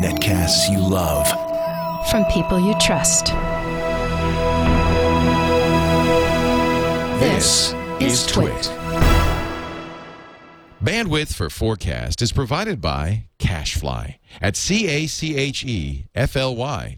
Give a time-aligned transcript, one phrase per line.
[0.00, 1.28] Netcasts you love.
[2.08, 3.26] From people you trust.
[7.20, 8.72] This is Twit.
[10.82, 15.28] Bandwidth for FourCast is provided by CacheFly at C-A-C-H-E-F-L-Y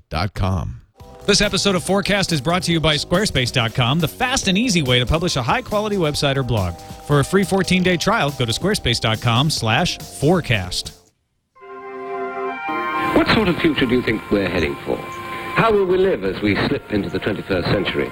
[0.08, 0.83] dot com.
[1.26, 4.98] This episode of FourCast is brought to you by Squarespace.com, the fast and easy way
[4.98, 6.74] to publish a high-quality website or blog.
[7.06, 10.92] For a free 14-day trial, go to squarespace.com slash forecast.
[13.16, 14.98] What sort of future do you think we're heading for?
[14.98, 18.10] How will we live as we slip into the 21st century?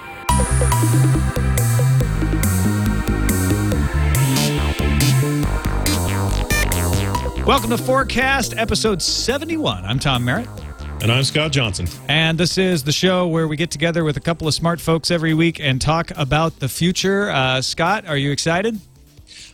[7.44, 9.84] Welcome to FourCast, episode 71.
[9.84, 10.48] I'm Tom Merritt.
[11.02, 11.88] And I'm Scott Johnson.
[12.06, 15.10] And this is the show where we get together with a couple of smart folks
[15.10, 17.28] every week and talk about the future.
[17.28, 18.78] Uh, Scott, are you excited?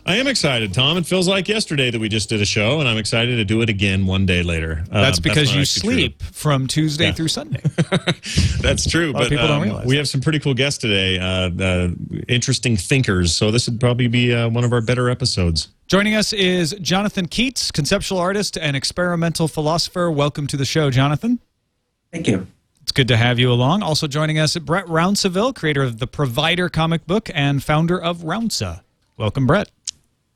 [0.09, 0.97] I am excited, Tom.
[0.97, 3.61] It feels like yesterday that we just did a show, and I'm excited to do
[3.61, 4.83] it again one day later.
[4.91, 6.27] Uh, that's because that's you sleep true.
[6.31, 7.11] from Tuesday Yeah.
[7.11, 7.61] through Sunday.
[8.59, 9.99] that's true, but people don't um, realize we that.
[9.99, 11.89] have some pretty cool guests today, uh, uh,
[12.27, 13.35] interesting thinkers.
[13.35, 15.67] So this would probably be uh, one of our better episodes.
[15.85, 20.09] Joining us is Jonathon Keats, conceptual artist and experimental philosopher.
[20.09, 21.37] Welcome to the show, Jonathon.
[22.11, 22.47] Thank you.
[22.81, 23.83] It's good to have you along.
[23.83, 28.81] Also joining us, Brett Rounsaville, creator of the Provider comic book and founder of Rounsa.
[29.19, 29.69] Welcome, Brett.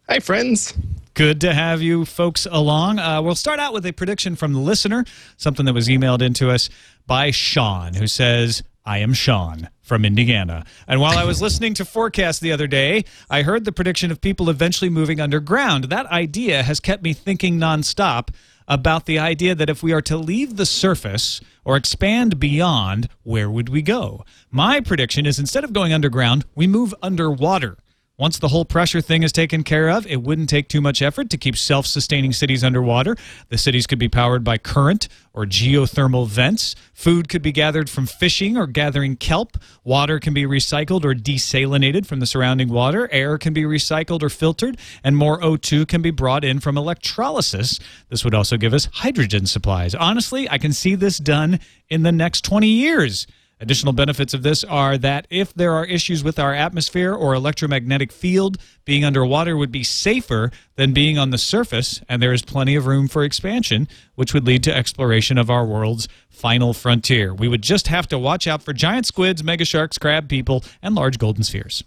[0.10, 0.74] Hi, friends.
[1.14, 3.00] Good to have you folks along.
[3.00, 5.06] Uh, we'll start out with a prediction from the listener,
[5.38, 6.70] something that was emailed into us
[7.08, 10.66] by Sean, who says, I am Sean from Indiana.
[10.90, 14.20] And while I was listening to FourCast the other day, I heard the prediction of
[14.20, 15.86] people eventually moving underground.
[15.86, 18.28] That idea has kept me thinking nonstop
[18.68, 23.50] about the idea that if we are to leave the surface or expand beyond, where
[23.50, 24.26] would we go?
[24.52, 27.78] My prediction is instead of going underground, we move underwater.
[28.24, 31.30] Once the whole pressure thing is taken care of, it wouldn't take too much effort
[31.30, 33.18] to keep self sustaining cities underwater.
[33.50, 36.74] The cities could be powered by current or geothermal vents.
[36.94, 39.58] Food could be gathered from fishing or gathering kelp.
[39.84, 43.10] Water can be recycled or desalinated from the surrounding water.
[43.12, 44.78] Air can be recycled or filtered.
[45.04, 47.78] And more O2 can be brought in from electrolysis.
[48.08, 49.94] This would also give us hydrogen supplies.
[49.94, 53.28] Honestly, I can see this done in the next 20 years.
[53.64, 58.12] Additional benefits of this are that if there are issues with our atmosphere or electromagnetic
[58.12, 62.76] field, being underwater would be safer than being on the surface, and there is plenty
[62.76, 67.34] of room for expansion, which would lead to exploration of our world's final frontier.
[67.34, 70.94] We would just have to watch out for giant squids, mega sharks, crab people, and
[70.94, 71.86] large golden spheres.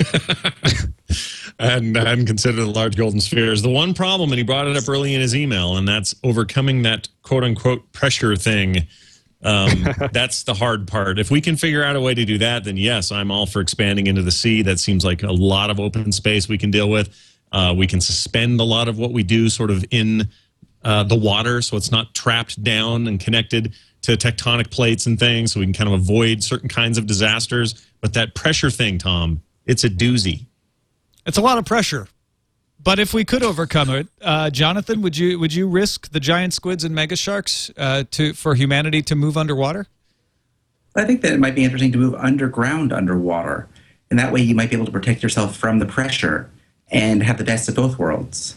[1.60, 3.60] And I hadn't considered the large golden spheres.
[3.60, 6.82] The one problem, and he brought it up early in his email, and that's overcoming
[6.82, 8.86] that quote unquote pressure thing.
[9.42, 11.18] Um, that's the hard part.
[11.18, 13.60] If we can figure out a way to do that, then yes, I'm all for
[13.60, 14.62] expanding into the sea.
[14.62, 17.14] That seems like a lot of open space we can deal with.
[17.52, 20.28] Uh, we can suspend a lot of what we do sort of in
[20.82, 25.52] uh, the water so it's not trapped down and connected to tectonic plates and things
[25.52, 27.86] so we can kind of avoid certain kinds of disasters.
[28.00, 30.46] But that pressure thing, Tom, it's a doozy.
[31.26, 32.08] It's a lot of pressure.
[32.82, 36.54] But if we could overcome it, uh, Jonathon, would you would you risk the giant
[36.54, 39.86] squids and mega sharks uh, to for humanity to move underwater?
[40.96, 43.68] I think that it might be interesting to move underground underwater.
[44.10, 46.50] And that way you might be able to protect yourself from the pressure
[46.90, 48.56] and have the best of both worlds.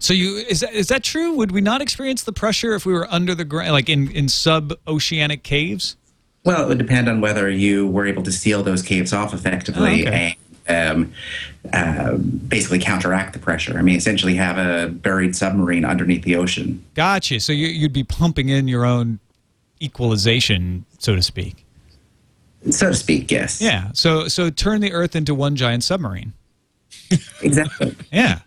[0.00, 1.34] So you is that is that true?
[1.34, 4.28] Would we not experience the pressure if we were under the ground, like in in
[4.28, 5.96] sub oceanic caves?
[6.44, 10.04] Well, it would depend on whether you were able to seal those caves off effectively
[10.04, 10.36] Oh, okay.
[10.66, 11.12] And um,
[11.72, 13.78] uh, basically counteract the pressure.
[13.78, 16.84] I mean, essentially have a buried submarine underneath the ocean.
[16.94, 17.40] Gotcha.
[17.40, 19.18] So you, you'd be pumping in your own
[19.80, 21.64] equalization, so to speak.
[22.70, 23.60] So to speak, yes.
[23.60, 23.90] Yeah.
[23.92, 26.32] So so turn the Earth into one giant submarine.
[27.42, 27.96] Exactly.
[28.12, 28.40] Yeah.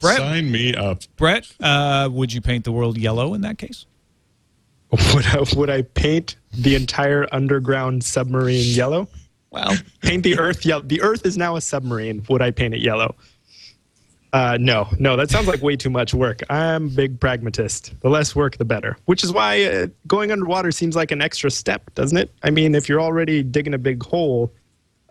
[0.00, 1.02] Brett, Sign me up.
[1.16, 3.86] Brett, uh, would you paint the world yellow in that case?
[5.14, 9.08] Would I, would I paint the entire underground submarine yellow?
[9.54, 10.82] Well, Paint the Earth yellow.
[10.82, 12.26] The Earth is now a submarine.
[12.28, 13.14] Would I paint it yellow?
[14.32, 16.40] Uh, no, no, that sounds like way too much work.
[16.50, 17.94] I'm a big pragmatist.
[18.00, 18.96] The less work, the better.
[19.04, 22.32] Which is why uh, going underwater seems like an extra step, doesn't it?
[22.42, 24.52] I mean, if you're already digging a big hole,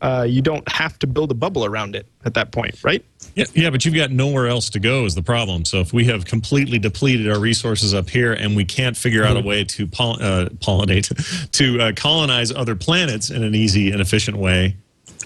[0.04, 3.04] uh, you don't have to build a bubble around it at that point, right?
[3.36, 5.64] Yeah, yeah, but you've got nowhere else to go is the problem.
[5.64, 9.38] So if we have completely depleted our resources up here and we can't figure out
[9.38, 14.02] a way to poll- uh, pollinate, to uh, colonize other planets in an easy and
[14.02, 14.76] efficient way,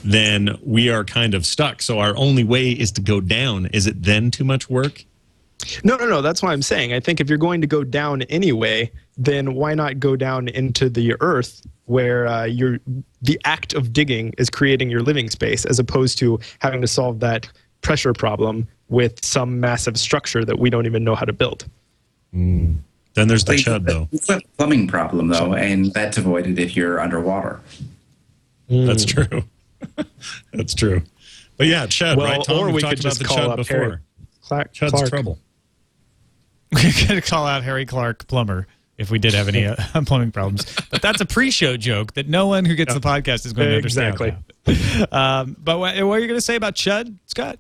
[0.04, 1.82] then we are kind of stuck.
[1.82, 3.66] So our only way is to go down.
[3.68, 5.04] Is it then too much work?
[5.84, 6.22] No, no, no.
[6.22, 6.94] That's what I'm saying.
[6.94, 10.90] I think if you're going to go down anyway, then why not go down into
[10.90, 12.80] the earth where uh, you're,
[13.22, 17.20] the act of digging is creating your living space as opposed to having to solve
[17.22, 17.50] that
[17.82, 21.66] pressure problem with some massive structure that we don't even know how to build.
[22.34, 24.08] Then there's the chud, though.
[24.12, 27.60] It's a plumbing problem, though, and that's avoided if you're underwater.
[28.70, 29.44] That's true.
[30.54, 31.04] That's true.
[31.56, 32.44] But yeah, chud, Well, right?
[32.44, 33.78] Tom, or we've we talked could just call chud up before.
[33.78, 33.98] Harry
[34.42, 34.74] Clark.
[34.74, 35.10] Chud's Clark.
[35.10, 35.40] trouble.
[36.74, 38.68] we could call out Harry Clark plumber
[38.98, 40.66] if we did have any uh, plumbing problems.
[40.90, 43.76] But that's a pre-show joke that no one who gets the podcast is going to
[43.78, 44.14] understand.
[44.14, 44.36] Exactly.
[45.14, 47.58] Um, but what, what are you going to say about Chud, Scott?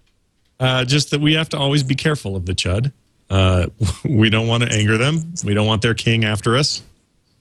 [0.60, 2.92] Uh, just that we have to always be careful of the chud.
[3.30, 3.68] Uh,
[4.04, 5.34] we don't want to anger them.
[5.46, 6.82] We don't want their king after us.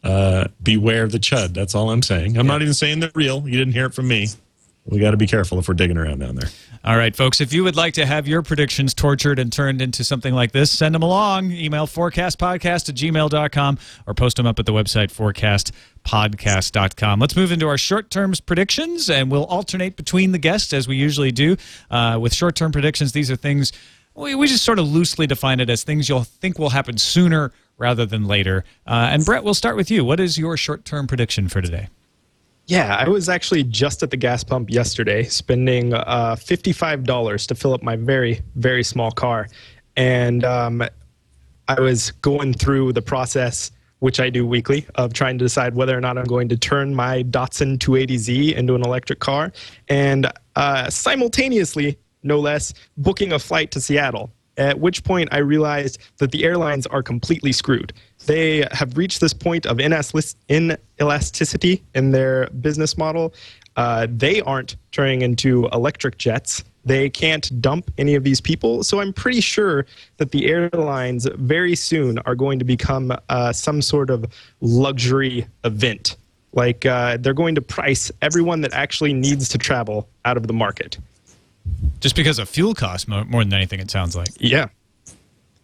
[0.04, 1.52] Uh, beware of the chud.
[1.54, 2.38] That's all I'm saying.
[2.38, 3.42] I'm not even saying they're real.
[3.48, 4.28] You didn't hear it from me.
[4.84, 6.48] We got to be careful if we're digging around down there.
[6.86, 10.04] All right, folks, if you would like to have your predictions tortured and turned into
[10.04, 11.50] something like this, send them along.
[11.50, 15.10] Email fourcastpodcast at gmail.com or post them up at the website
[16.04, 17.18] forecastpodcast.com.
[17.18, 20.94] Let's move into our short term predictions, and we'll alternate between the guests as we
[20.94, 21.56] usually do.
[21.90, 23.72] Uh, with short term predictions, these are things
[24.14, 27.50] we, we just sort of loosely define it as things you'll think will happen sooner
[27.78, 28.64] rather than later.
[28.86, 30.04] Uh, and Brett, we'll start with you.
[30.04, 31.88] What is your short term prediction for today?
[32.66, 37.72] Yeah, I was actually just at the gas pump yesterday, spending uh, $55 to fill
[37.72, 39.46] up my very, very small car.
[39.96, 40.82] And um,
[41.68, 43.70] I was going through the process,
[44.00, 46.92] which I do weekly, of trying to decide whether or not I'm going to turn
[46.92, 49.52] my Datsun 280Z into an electric car.
[49.88, 54.32] And uh, simultaneously, no less, booking a flight to Seattle.
[54.56, 57.92] At which point I realized that the airlines are completely screwed.
[58.26, 63.32] They have reached this point of inelasticity in their business model.
[63.76, 66.64] Uh, they aren't turning into electric jets.
[66.84, 68.84] They can't dump any of these people.
[68.84, 69.86] So I'm pretty sure
[70.18, 74.24] that the airlines very soon are going to become uh, some sort of
[74.60, 76.16] luxury event.
[76.52, 80.52] Like uh, they're going to price everyone that actually needs to travel out of the
[80.52, 80.98] market.
[82.00, 84.28] Just because of fuel costs more, more than anything, it sounds like.
[84.38, 84.68] Yeah.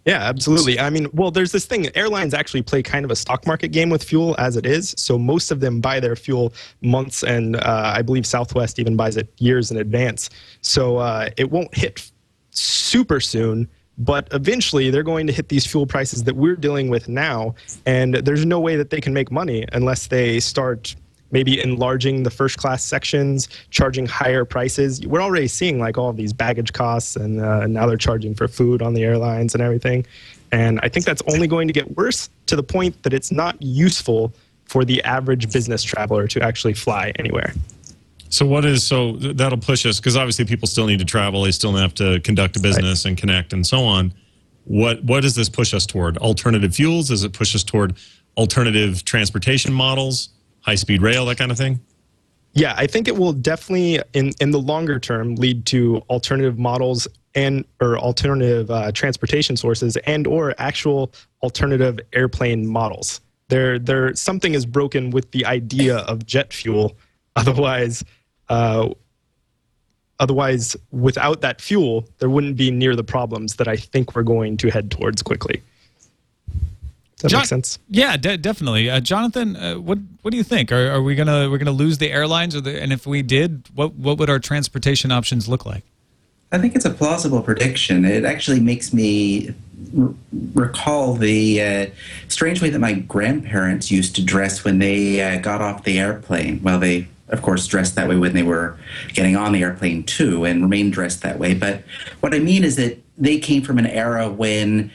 [0.04, 0.80] Yeah, absolutely.
[0.80, 1.94] I mean, well, there's this thing.
[1.96, 4.94] Airlines actually play kind of a stock market game with fuel as it is.
[4.98, 9.16] So most of them buy their fuel months, and uh, I believe Southwest even buys
[9.16, 10.28] it years in advance.
[10.60, 12.10] So uh, it won't hit
[12.50, 17.08] super soon, but eventually they're going to hit these fuel prices that we're dealing with
[17.08, 17.54] now.
[17.86, 20.96] And there's no way that they can make money unless they start
[21.32, 25.04] maybe enlarging the first class sections, charging higher prices.
[25.06, 28.82] We're already seeing like all these baggage costs, and uh, now they're charging for food
[28.82, 30.06] on the airlines and everything.
[30.52, 33.60] And I think that's only going to get worse to the point that it's not
[33.60, 34.32] useful
[34.66, 37.52] for the average business traveler to actually fly anywhere.
[38.28, 41.42] So what is so that'll push us because obviously people still need to travel.
[41.42, 44.14] They still have to conduct a business and connect and so on.
[44.64, 46.16] What what does this push us toward?
[46.16, 47.08] Alternative fuels?
[47.08, 47.96] Does it push us toward
[48.38, 50.30] alternative transportation models,
[50.62, 51.80] high speed rail, that kind of thing?
[52.54, 57.08] Yeah, I think it will definitely, in in the longer term, lead to alternative models
[57.34, 61.12] and or alternative uh, transportation sources and or actual
[61.42, 63.20] alternative airplane models.
[63.48, 66.96] There, there something is broken with the idea of jet fuel.
[67.36, 68.04] Otherwise,
[68.50, 68.90] uh,
[70.18, 74.58] otherwise, without that fuel, there wouldn't be near the problems that I think we're going
[74.58, 75.62] to head towards quickly.
[77.22, 77.78] Does that John- make sense?
[77.88, 78.90] Yeah, de- definitely.
[78.90, 80.72] Uh, Jonathon, uh, what what do you think?
[80.72, 83.68] Are, are we gonna we're gonna lose the airlines, or the, and if we did,
[83.74, 85.84] what what would our transportation options look like?
[86.50, 88.04] I think it's a plausible prediction.
[88.04, 89.54] It actually makes me
[89.98, 90.12] r-
[90.54, 91.86] recall the uh,
[92.28, 96.60] strange way that my grandparents used to dress when they uh, got off the airplane.
[96.62, 98.76] Well, they, of course, dressed that way when they were
[99.14, 101.54] getting on the airplane too, and remained dressed that way.
[101.54, 101.84] But
[102.20, 104.90] what I mean is that they came from an era when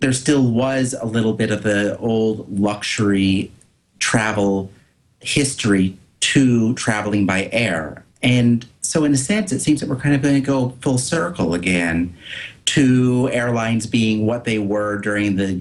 [0.00, 3.52] there still was a little bit of the old luxury
[3.98, 4.70] travel
[5.20, 8.04] history to traveling by air.
[8.22, 10.98] And so, in a sense, it seems that we're kind of going to go full
[10.98, 12.14] circle again
[12.66, 15.60] to airlines being what they were during the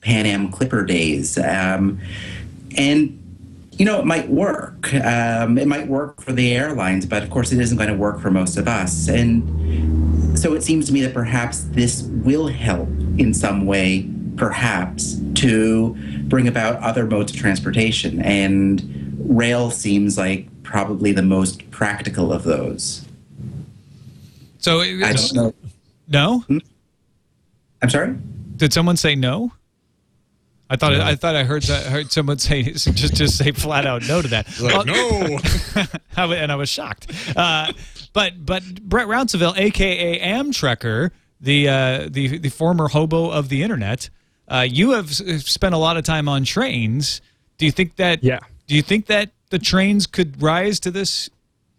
[0.00, 1.38] Pan Am Clipper days.
[1.38, 2.00] Um,
[2.76, 3.18] and,
[3.72, 4.92] you know, it might work.
[4.94, 8.20] Um, it might work for the airlines, but of course, it isn't going to work
[8.20, 9.08] for most of us.
[9.08, 12.88] And so it seems to me that perhaps this will help
[13.18, 15.94] in some way, perhaps, to
[16.28, 18.20] bring about other modes of transportation.
[18.22, 23.04] And rail seems like probably the most practical of those.
[24.58, 25.54] So, I don't know.
[26.08, 26.44] no.
[27.82, 28.16] I'm sorry?
[28.56, 29.52] Did someone say no?
[30.72, 34.08] I thought I thought I heard that, heard someone say just just say flat out
[34.08, 34.48] no to that.
[34.60, 35.38] Well, no.
[36.34, 37.10] And I was shocked.
[37.36, 37.72] Uh,
[38.12, 41.10] but but Brett Rounsaville, aka Amtrekker,
[41.42, 44.08] the uh, the the former hobo of the internet,
[44.48, 47.20] uh, you have spent a lot of time on trains.
[47.58, 48.22] Do you think that?
[48.22, 48.38] Yeah.
[48.68, 51.28] Do you think that the trains could rise to this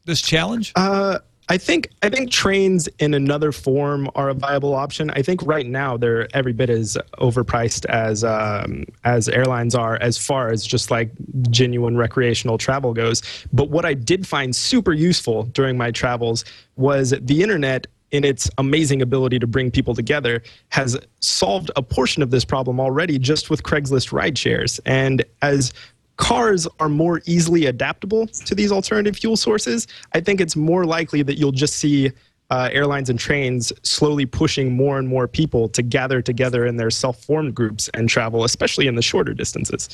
[0.06, 0.74] this challenge?
[0.76, 5.10] Uh, I think I think trains in another form are a viable option.
[5.12, 10.18] I think right now they're every bit as overpriced as um, as airlines are, as
[10.18, 11.12] far as just like
[11.50, 13.22] genuine recreational travel goes.
[13.52, 16.46] But what I did find super useful during my travels
[16.78, 17.88] was the internet.
[18.14, 22.80] In its amazing ability to bring people together, has solved a portion of this problem
[22.80, 24.80] already just with Craigslist ride shares.
[24.86, 25.74] And as
[26.18, 31.24] cars are more easily adaptable to these alternative fuel sources, I think it's more likely
[31.24, 32.12] that you'll just see
[32.52, 36.92] uh, airlines and trains slowly pushing more and more people to gather together in their
[36.92, 39.90] self formed groups and travel, especially in the shorter distances.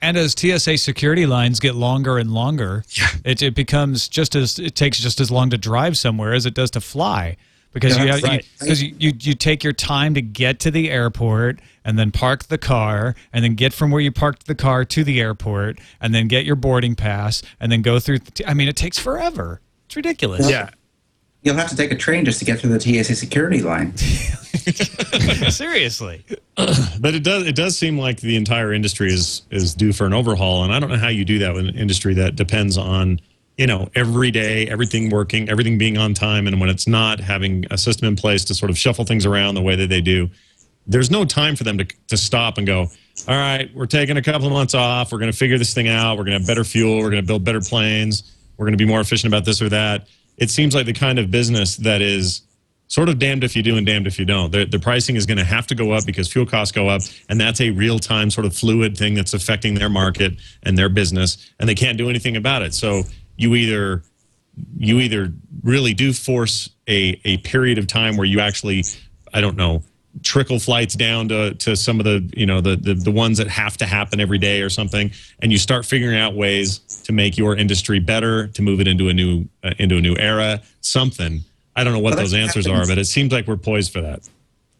[0.00, 2.84] And as TSA security lines get longer and longer,
[3.24, 6.54] it, it becomes just as it takes just as long to drive somewhere as it
[6.54, 7.36] does to fly
[7.74, 8.48] because Yeah, you, that's have, you, right.
[8.60, 12.44] because you, you you take your time to get to the airport and then park
[12.44, 16.14] the car and then get from where you parked the car to the airport and
[16.14, 18.20] then get your boarding pass and then go through.
[18.20, 19.60] The, I mean, it takes forever.
[19.84, 20.48] It's ridiculous.
[20.48, 20.70] Yeah.
[21.42, 23.94] You'll have to take a train just to get through the TSA security line.
[25.50, 26.24] Seriously.
[27.00, 30.12] But it does it does seem like the entire industry is is due for an
[30.14, 33.20] overhaul, and I don't know how you do that with an industry that depends on
[33.56, 37.64] you know every day everything working, everything being on time, and when it's not, having
[37.70, 40.28] a system in place to sort of shuffle things around the way that they do.
[40.86, 42.88] There's no time for them to to stop and go.
[43.28, 45.12] All right, we're taking a couple of months off.
[45.12, 46.18] We're going to figure this thing out.
[46.18, 46.98] We're going to have better fuel.
[46.98, 48.34] We're going to build better planes.
[48.56, 50.08] We're going to be more efficient about this or that.
[50.36, 52.42] It seems like the kind of business that is
[52.88, 54.52] sort of damned if you do and damned if you don't.
[54.52, 57.02] The, the pricing is going to have to go up because fuel costs go up,
[57.28, 60.88] and that's a real time sort of fluid thing that's affecting their market and their
[60.88, 62.74] business, and they can't do anything about it.
[62.74, 63.04] So
[63.36, 64.02] you either
[64.76, 68.84] you either really do force a a period of time where you actually,
[69.32, 69.82] I don't know,
[70.22, 73.48] trickle flights down to to some of the you know the the, the ones that
[73.48, 75.10] have to happen every day or something,
[75.40, 79.08] and you start figuring out ways to make your industry better, to move it into
[79.08, 81.40] a new uh, into a new era, something.
[81.76, 84.00] I don't know what Well, those answers are, but it seems like we're poised for
[84.00, 84.28] that.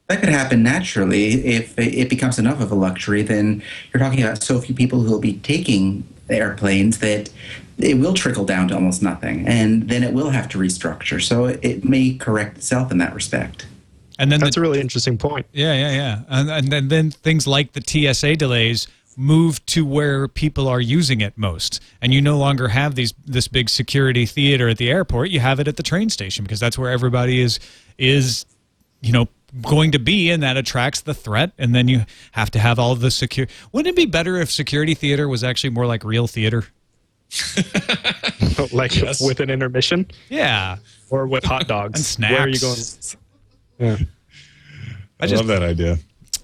[0.09, 3.23] That could happen naturally if it becomes enough of a luxury.
[3.23, 7.31] Then you're talking about so few people who will be taking airplanes that
[7.79, 11.23] it will trickle down to almost nothing, and then it will have to restructure.
[11.23, 13.67] So it may correct itself in that respect.
[14.19, 15.47] And then the, That's a really interesting point.
[15.53, 16.23] Yeah, yeah, yeah.
[16.29, 21.21] And, and then, then things like the TSA delays move to where people are using
[21.21, 21.81] it most.
[22.01, 25.31] And you no longer have these this big security theater at the airport.
[25.31, 27.59] You have it at the train station because that's where everybody is
[27.99, 28.47] is
[29.01, 29.29] you know
[29.63, 32.97] going to be and that attracts the threat and then you have to have all
[32.97, 36.65] the secure Wouldn't it be better if security theater was actually more like real theater?
[38.73, 39.21] like Yes.
[39.21, 40.77] with an intermission Yeah.
[41.11, 42.17] or with hot dogs.
[42.17, 42.77] And Where are you going?
[43.79, 43.97] Yeah.
[45.21, 45.99] I just love that idea.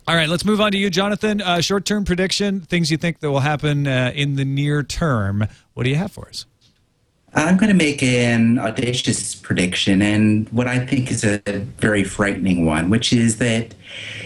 [0.08, 1.40] All right, let's move on to you, Jonathon.
[1.40, 5.46] Uh, short-term prediction, things you think that will happen uh, in the near term.
[5.74, 6.46] What do you have for us?
[7.34, 11.38] I'm going to make an audacious prediction, and what I think is a
[11.78, 13.72] very frightening one, which is that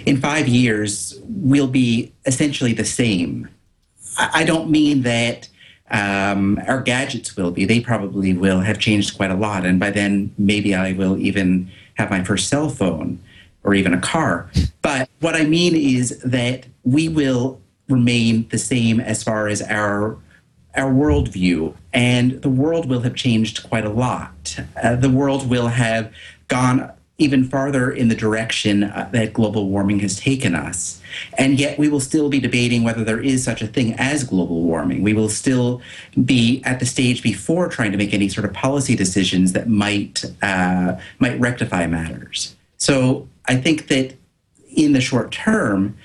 [0.07, 3.47] in five years, we'll be essentially the same.
[4.17, 5.49] I I don't mean that
[5.95, 9.91] um, our gadgets will be, they probably will have changed quite a lot, and by
[9.91, 13.21] then, maybe I will even have my first cell phone
[13.63, 14.51] or even a car.
[14.83, 20.19] But what I mean is that we will remain the same as far as our
[20.77, 24.59] our worldview, and the world will have changed quite a lot.
[24.83, 26.13] Uh, the world will have
[26.49, 31.01] gone even farther in the direction uh, that global warming has taken us.
[31.39, 34.63] And yet, we will still be debating whether there is such a thing as global
[34.63, 35.03] warming.
[35.03, 35.81] We will still
[36.25, 40.25] be at the stage before trying to make any sort of policy decisions that might
[40.43, 42.57] uh, might rectify matters.
[42.79, 44.15] So, I think that
[44.75, 45.97] in the short term,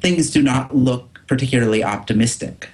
[0.00, 2.68] things do not look particularly optimistic.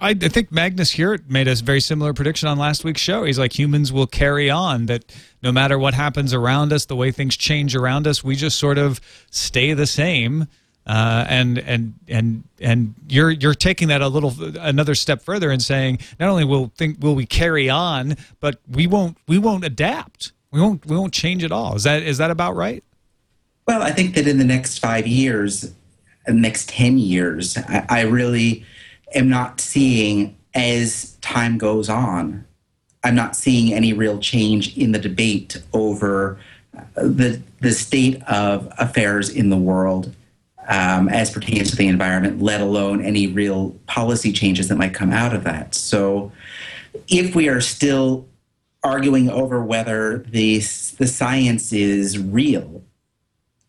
[0.00, 3.24] I, I think Magnus Hewitt made a very similar prediction on last week's show.
[3.24, 5.04] He's like, humans will carry on, that
[5.42, 8.78] no matter what happens around us, the way things change around us, we just sort
[8.78, 10.46] of stay the same.
[10.86, 15.62] Uh, and and and and you're you're taking that a little another step further and
[15.62, 20.32] saying not only will think will we carry on, but we won't we won't adapt.
[20.50, 21.76] We won't we won't change at all.
[21.76, 22.82] Is that is that about right?
[23.68, 25.70] Well, I think that in the next five years,
[26.28, 28.64] next 10 years, I, I really
[29.14, 32.44] am not seeing as time goes on,
[33.02, 36.38] I'm not seeing any real change in the debate over
[36.76, 40.14] uh, the, the state of affairs in the world
[40.68, 45.12] um, as pertains to the environment, let alone any real policy changes that might come
[45.12, 45.74] out of that.
[45.74, 46.30] So
[47.08, 48.28] if we are still
[48.82, 52.82] arguing over whether the, the science is real,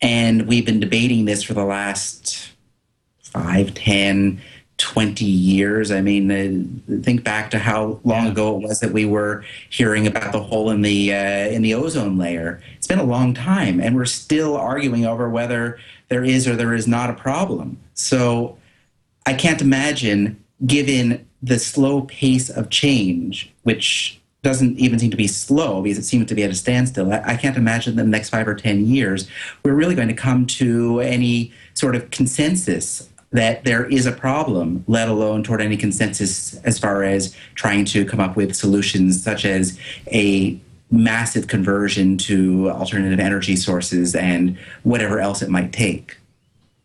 [0.02, 2.52] and we've been debating this for the last
[3.24, 4.42] 5, 10,
[4.82, 5.92] 20 years.
[5.92, 10.08] I mean, uh, think back to how long ago it was that we were hearing
[10.08, 12.62] about the hole in the uh, in the ozone layer.
[12.76, 16.74] It's been a long time, and we're still arguing over whether there is or there
[16.74, 17.78] is not a problem.
[17.94, 18.58] So
[19.26, 25.28] I can't imagine, given the slow pace of change, which doesn't even seem to be
[25.28, 27.14] slow because it seems to be at a standstill.
[27.14, 29.28] I, can't imagine that in the next five or 10 years,
[29.64, 34.84] we're really going to come to any sort of consensus that there is a problem,
[34.88, 39.46] let alone toward any consensus as far as trying to come up with solutions such
[39.46, 39.80] as
[40.12, 40.60] a
[40.92, 46.18] massive conversion to alternative energy sources and whatever else it might take.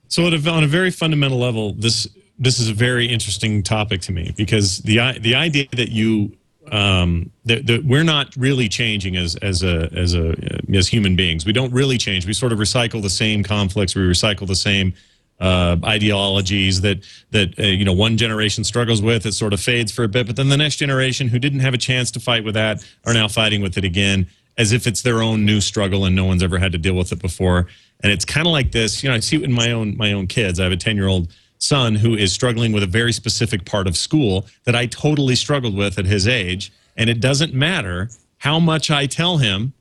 [0.08, 2.06] So, a, on a very fundamental level, this
[2.38, 6.32] this is a very interesting topic to me because the the idea that you
[6.70, 10.36] um, that, that we're not really changing as as a as a
[10.72, 11.44] as human beings.
[11.44, 12.26] We don't really change.
[12.26, 13.96] We sort of recycle the same conflicts.
[13.96, 14.94] We recycle the same
[15.40, 19.26] uh, ideologies that that uh, you know one generation struggles with.
[19.26, 21.74] It sort of fades for a bit, but then the next generation who didn't have
[21.74, 25.02] a chance to fight with that are now fighting with it again, as if it's
[25.02, 27.66] their own new struggle and no one's ever had to deal with it before.
[28.02, 29.02] And it's kind of like this.
[29.02, 30.58] You know, I see it in my own my own kids.
[30.58, 31.28] I have a ten year old
[31.58, 35.74] son who is struggling with a very specific part of school that I totally struggled
[35.74, 39.72] with at his age, and it doesn't matter how much I tell him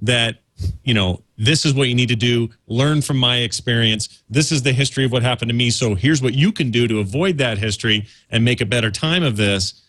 [0.00, 0.41] that
[0.84, 2.50] you know this is what you need to do.
[2.66, 4.22] Learn from my experience.
[4.30, 5.70] This is the history of what happened to me.
[5.70, 9.22] So here's what you can do to avoid that history and make a better time
[9.22, 9.82] of this.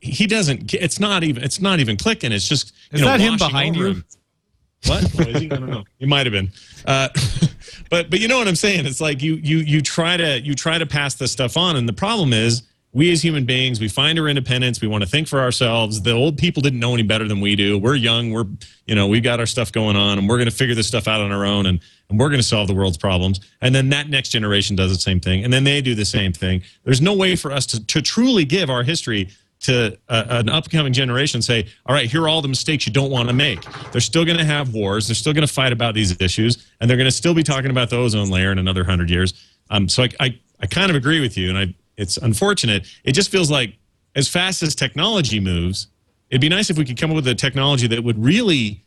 [0.00, 2.32] He doesn't it's not even it's not even clicking.
[2.32, 3.86] It's just you Is know, that him behind you?
[3.86, 4.04] him.
[4.86, 5.02] what?
[5.28, 5.50] Is he?
[5.50, 5.84] i don't know.
[5.98, 6.52] He might have been.
[6.86, 7.08] Uh,
[7.90, 8.86] but but you know what i'm saying?
[8.86, 11.76] It's like you you you try to you try to pass this stuff on.
[11.76, 12.62] And the problem is
[12.92, 16.02] we as human beings we find our independence we want to think for ourselves.
[16.02, 17.78] The old people didn't know any better than we do.
[17.78, 18.44] We're young we're
[18.86, 21.08] you know we've got our stuff going on and we're going to figure this stuff
[21.08, 21.80] out on our own and,
[22.10, 23.40] and we're going to solve the world's problems.
[23.60, 26.32] And then that next generation does the same thing and then they do the same
[26.32, 26.62] thing.
[26.84, 29.30] There's no way for us to, to truly give our history
[29.60, 33.28] to an upcoming generation say all right here are all the mistakes you don't want
[33.28, 33.60] to make.
[33.92, 36.90] They're still going to have wars they're still going to fight about these issues and
[36.90, 39.32] they're going to still be talking about the ozone layer in another 100 years.
[39.70, 42.86] Um, so I, I, I kind of agree with you and I, it's unfortunate.
[43.04, 43.76] It just feels like
[44.14, 45.88] as fast as technology moves
[46.32, 48.82] it'd be nice if we could come up with a technology that would really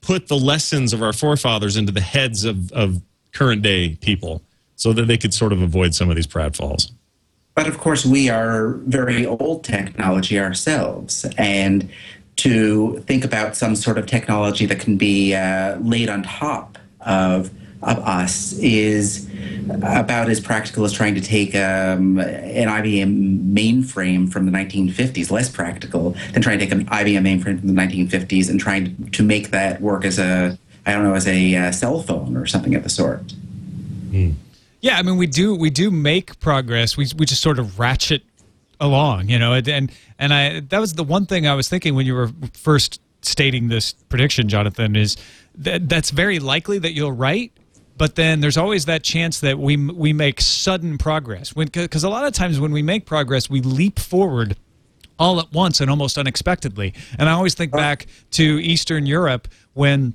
[0.00, 3.00] put the lessons of our forefathers into the heads of, of
[3.32, 4.42] current day people
[4.74, 6.90] so that they could sort of avoid some of these pratfalls.
[7.54, 11.88] But of course, we are very old technology ourselves, and
[12.36, 17.50] to think about some sort of technology that can be uh, laid on top of
[17.82, 19.28] of us is
[19.70, 25.30] about as practical as trying to take um, an IBM mainframe from the 1950s.
[25.30, 29.22] Less practical than trying to take an IBM mainframe from the 1950s and trying to
[29.22, 32.74] make that work as a I don't know as a uh, cell phone or something
[32.74, 33.34] of the sort.
[34.80, 36.96] Yeah, I mean, we do we do make progress.
[36.96, 38.22] We we just sort of ratchet
[38.80, 39.52] along, you know.
[39.52, 42.30] And and, and I that was the one thing I was thinking when you were
[42.54, 44.96] first stating this prediction, Jonathon.
[44.96, 45.16] Is
[45.56, 47.52] that that's very likely that you'll right,
[47.98, 51.52] but then there's always that chance that we we make sudden progress.
[51.52, 54.56] Because a lot of times when we make progress, we leap forward
[55.18, 56.94] all at once and almost unexpectedly.
[57.18, 60.14] And I always think back to Eastern Europe when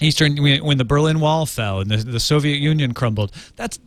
[0.00, 3.32] Eastern when the Berlin Wall fell and the, the Soviet Union crumbled.
[3.56, 3.78] That's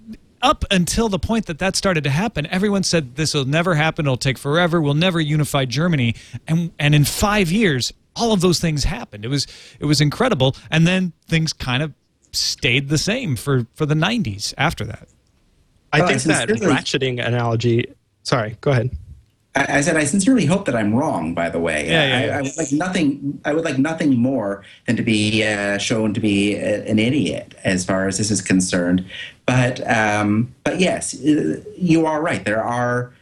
[0.41, 2.45] up until the point that that started to happen.
[2.47, 4.05] Everyone said this will never happen.
[4.05, 4.81] It'll take forever.
[4.81, 6.15] We'll never unify Germany.
[6.47, 9.25] And and in five years, all of those things happened.
[9.25, 9.47] It was
[9.79, 10.55] it was incredible.
[10.71, 11.93] And then things kind of
[12.35, 15.07] stayed the same for for the 90s after that.
[15.93, 17.85] I Well, I think that sincerely- ratcheting analogy.
[18.23, 18.89] Sorry, go ahead.
[19.55, 21.33] I, I said I sincerely hope that I'm wrong.
[21.33, 22.37] By the way, Yeah, yeah, I, yeah.
[22.37, 23.39] I would like nothing.
[23.45, 27.55] I would like nothing more than to be uh, shown to be a, an idiot
[27.63, 29.05] as far as this is concerned.
[29.45, 32.43] But um, but yes, uh, you are right.
[32.43, 33.13] There are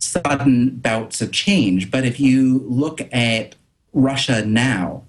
[0.00, 1.90] sudden bouts of change.
[1.90, 3.54] But if you look at
[3.92, 5.04] Russia now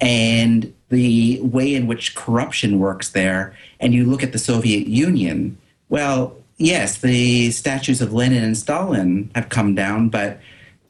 [0.00, 5.58] and the way in which corruption works there, and you look at the Soviet Union,
[5.88, 10.40] well, yes, the statues of Lenin and Stalin have come down, but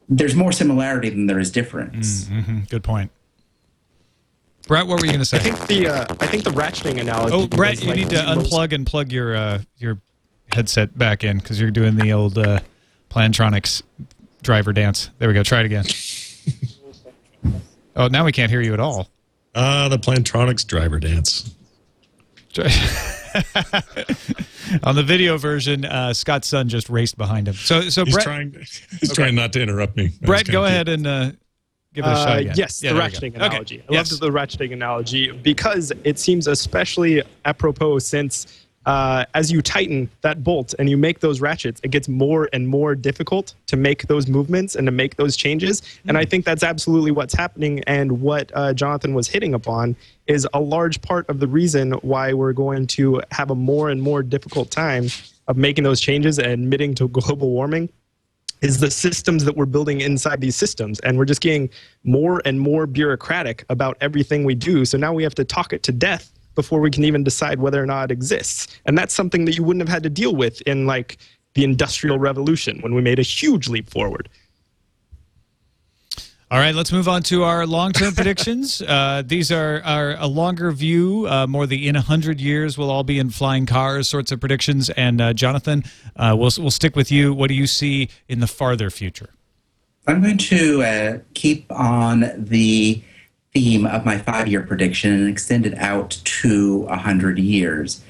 [0.09, 2.29] there's more similarity than there is difference.
[2.69, 3.11] Good point.
[4.67, 5.37] Brett, what were you going to say?
[5.37, 7.35] I think the uh, I think the ratcheting analogy.
[7.35, 10.01] Oh, Brett, you like need to most- unplug and plug your uh, your
[10.51, 12.59] headset back in because you're doing the old uh,
[13.09, 13.83] Plantronics
[14.41, 15.09] driver dance.
[15.19, 15.43] There we go.
[15.43, 15.85] Try it again.
[17.95, 19.07] oh, now we can't hear you at all.
[19.55, 21.51] Ah the plantronics driver dance
[24.83, 27.53] On the video version, uh, Scott's son just raced behind him.
[27.53, 28.51] So, so he's Brett, trying
[28.99, 31.31] he's trying not to interrupt me That Brett, kinda go ahead and uh,
[31.93, 32.29] give it a shot.
[32.29, 32.53] Uh, Again.
[32.57, 33.17] yes, Yeah, the there we go.
[33.19, 33.45] ratcheting Okay.
[33.45, 33.83] analogy.
[33.89, 34.11] I Yes.
[34.11, 40.43] love the ratcheting analogy because it seems especially apropos since uh, as you tighten that
[40.43, 44.27] bolt and you make those ratchets, it gets more and more difficult to make those
[44.27, 45.81] movements and to make those changes.
[46.07, 47.81] And I think that's absolutely what's happening.
[47.87, 49.95] And what uh, Jonathon was hitting upon
[50.27, 54.01] is a large part of the reason why we're going to have a more and
[54.01, 55.07] more difficult time
[55.47, 57.89] of making those changes and admitting to global warming
[58.61, 61.69] is the systems that we're building inside these systems and we're just getting
[62.03, 65.83] more and more bureaucratic about everything we do so now we have to talk it
[65.83, 69.45] to death before we can even decide whether or not it exists and that's something
[69.45, 71.17] that you wouldn't have had to deal with in like
[71.53, 74.29] the industrial revolution when we made a huge leap forward
[76.51, 78.79] All right, let's move on to our long-term predictions.
[78.79, 82.91] Uh, these are, are a longer view, uh, more the in a hundred years we'll
[82.91, 84.91] all be in flying cars sorts of predictions.
[84.91, 85.83] And uh, Jonathon,
[86.15, 87.33] uh, we'll we'll stick with you.
[87.33, 89.31] What do you see in the farther future?
[90.07, 93.01] I'm going to uh, keep on the
[93.55, 98.03] theme of my five year prediction and extend it out to 100 years.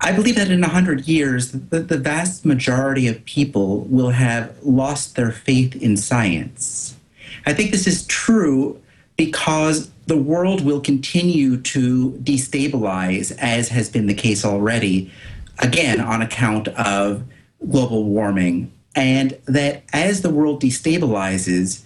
[0.00, 5.14] I believe that in 100 years, the, the vast majority of people will have lost
[5.14, 6.96] their faith in science.
[7.44, 8.80] I think this is true
[9.16, 15.12] because the world will continue to destabilize, as has been the case already,
[15.58, 17.24] again, on account of
[17.68, 18.72] global warming.
[18.94, 21.82] And that as the world destabilizes,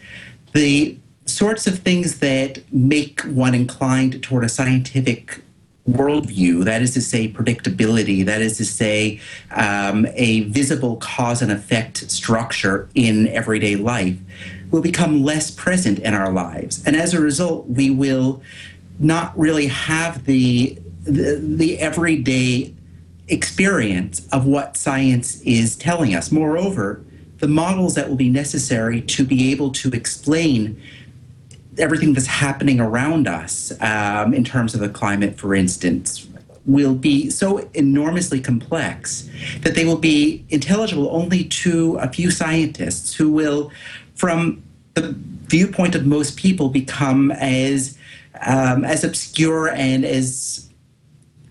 [0.53, 5.43] the sorts of things that make one inclined toward a scientific
[5.89, 11.51] worldview, that is to say, predictability, that is to say, um, a visible cause and
[11.51, 14.17] effect structure in everyday life,
[14.71, 16.83] will become less present in our lives.
[16.87, 18.43] And as a result, we will
[18.99, 22.73] not really have the, the, the everyday
[23.29, 26.31] experience of what science is telling us.
[26.31, 27.05] Moreover,
[27.39, 30.81] the models that will be necessary to be able to explain
[31.79, 36.27] everything that's happening around us um, in terms of the climate, for instance,
[36.65, 39.29] will be so enormously complex
[39.63, 43.73] that they will be intelligible only to a few scientists who will,
[44.15, 44.63] from
[44.95, 45.15] the
[45.47, 47.99] viewpoint of most people, become as
[48.47, 50.69] um, as obscure and as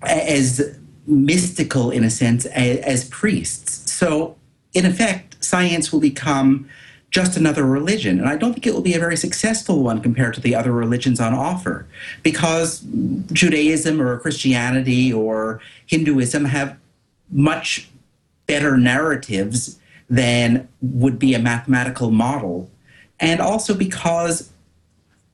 [0.03, 3.91] as mystical in a sense as, as priests.
[3.91, 4.35] So,
[4.73, 6.69] in effect, science will become
[7.11, 8.19] just another religion.
[8.19, 10.71] And I don't think it will be a very successful one compared to the other
[10.71, 11.85] religions on offer
[12.23, 12.79] because
[13.33, 16.77] Judaism or Christianity or Hinduism have
[17.29, 17.89] much
[18.47, 19.77] better narratives
[20.09, 22.69] than would be a mathematical model.
[23.19, 24.51] And also because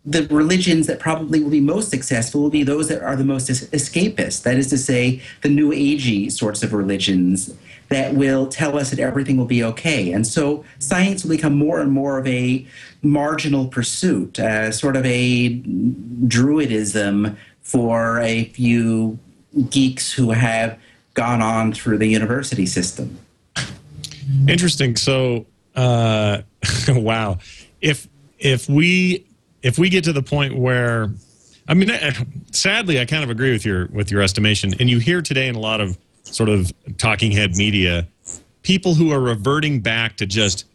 [0.04, 3.50] the religions that probably will be most successful will be those that are the most
[3.50, 4.44] escapist.
[4.44, 7.54] That is to say, the New Agey sorts of religions
[7.90, 10.12] that will tell us that everything will be okay.
[10.12, 12.66] And so science will become more and more of a
[13.02, 19.20] marginal pursuit, uh, sort of a druidism for a few
[19.70, 20.78] geeks who have
[21.14, 23.18] gone on through the university system.
[24.48, 24.96] Interesting.
[24.96, 25.46] So,
[25.76, 26.42] uh,
[26.90, 27.40] wow.
[27.82, 28.08] If
[28.40, 29.26] if we
[29.62, 31.10] if we get to the point where,
[31.68, 31.92] I mean,
[32.52, 35.56] sadly, I kind of agree with your with your estimation, and you hear today in
[35.56, 35.98] a lot of
[36.34, 38.08] sort of talking head media,
[38.64, 40.66] people who are reverting back to just,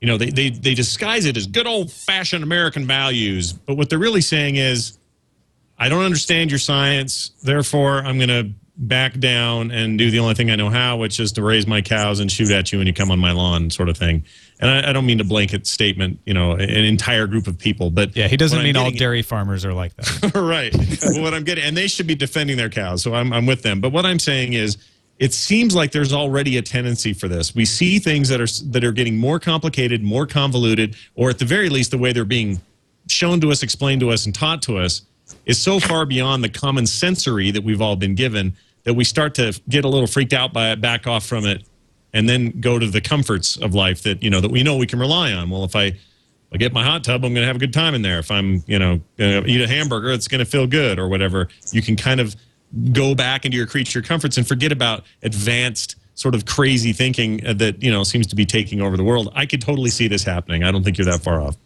[0.00, 3.88] you know, they they they disguise it as good old fashioned American values, but what
[3.88, 4.98] they're really saying is,
[5.78, 10.34] I don't understand your science, therefore I'm going to back down and do the only
[10.34, 12.86] thing I know how, which is to raise my cows and shoot at you when
[12.86, 14.24] you come on my lawn, sort of thing.
[14.60, 17.90] And I, I don't mean to blanket statement, you know, an entire group of people,
[17.90, 20.34] but Yeah, he doesn't mean all dairy farmers are like that.
[20.34, 20.72] right.
[20.72, 23.62] But what I'm getting, and they should be defending their cows, so I'm, I'm with
[23.62, 23.80] them.
[23.80, 24.78] But what I'm saying is,
[25.18, 27.54] it seems like there's already a tendency for this.
[27.54, 31.44] We see things that are that are getting more complicated, more convoluted, or at the
[31.44, 32.60] very least, the way they're being
[33.06, 35.02] shown to us, explained to us, and taught to us
[35.46, 39.34] is so far beyond the common sensory that we've all been given that we start
[39.36, 41.64] to get a little freaked out by it, back off from it,
[42.12, 44.86] and then go to the comforts of life that you know that we know we
[44.86, 45.50] can rely on.
[45.50, 45.92] Well, if I
[46.52, 48.18] I get my hot tub, I'm going to have a good time in there.
[48.18, 51.08] If I'm, you know, going to eat a hamburger, it's going to feel good or
[51.08, 51.48] whatever.
[51.70, 52.36] You can kind of
[52.92, 57.82] go back into your creature comforts and forget about advanced sort of crazy thinking that,
[57.82, 59.32] you know, seems to be taking over the world.
[59.34, 60.62] I could totally see this happening.
[60.62, 61.56] I don't think you're that far off.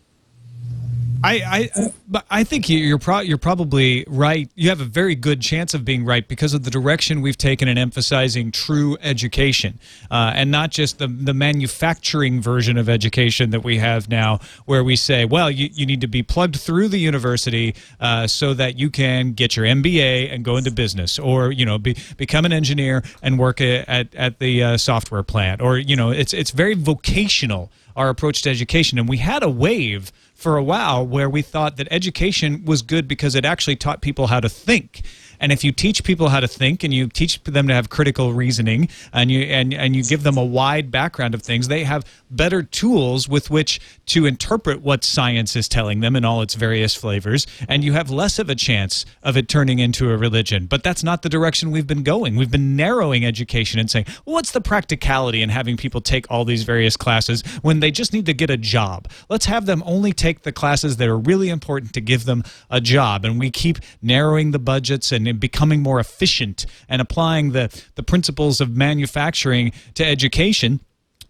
[1.23, 1.71] I,
[2.15, 4.51] I, I think you- you're pro- you're probably right.
[4.55, 7.69] You have a very good chance of being right because of the direction we've taken
[7.69, 9.79] in emphasizing true education,
[10.11, 14.83] uh, and not just the the manufacturing version of education that we have now, where
[14.85, 18.79] we say, well, you, you need to be plugged through the university uh, so that
[18.79, 22.53] you can get your MBA and go into business, or you know, be, become an
[22.53, 26.75] engineer and work at at the uh, software plant, or you know, it's it's very
[26.75, 30.13] vocational our approach to education, and we had a wave
[30.47, 34.29] for a while where we thought that education was good because it actually taught people
[34.29, 35.03] how to think.
[35.41, 38.33] And if you teach people how to think and you teach them to have critical
[38.33, 42.05] reasoning and you and, and you give them a wide background of things, they have
[42.31, 46.95] better tools with which to interpret what science is telling them in all its various
[46.95, 50.67] flavors, and you have less of a chance of it turning into a religion.
[50.67, 52.37] But that's not the direction we've been going.
[52.37, 56.45] We've been narrowing education and saying, well, what's the practicality in having people take all
[56.45, 59.09] these various classes when they just need to get a job?
[59.29, 62.81] Let's have them only take the classes that are really important to give them a
[62.81, 63.25] job.
[63.25, 68.61] And we keep narrowing the budgets and becoming more efficient and applying the, the principles
[68.61, 70.81] of manufacturing to education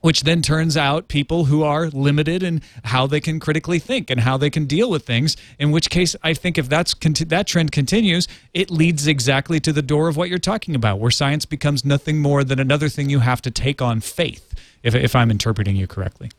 [0.06, 4.20] which then turns out people who are limited in how they can critically think and
[4.20, 5.36] how they can deal with things.
[5.58, 9.82] In which case, I think if that's that trend continues, it leads exactly to the
[9.82, 13.18] door of what you're talking about, where science becomes nothing more than another thing you
[13.18, 14.54] have to take on faith.
[14.84, 16.30] If, if I'm interpreting you correctly,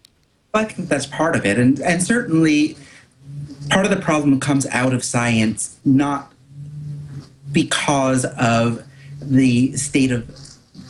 [0.53, 2.77] I think that's part of it, and and certainly
[3.69, 6.31] part of the problem comes out of science not
[7.57, 8.83] because of
[9.19, 10.29] the state of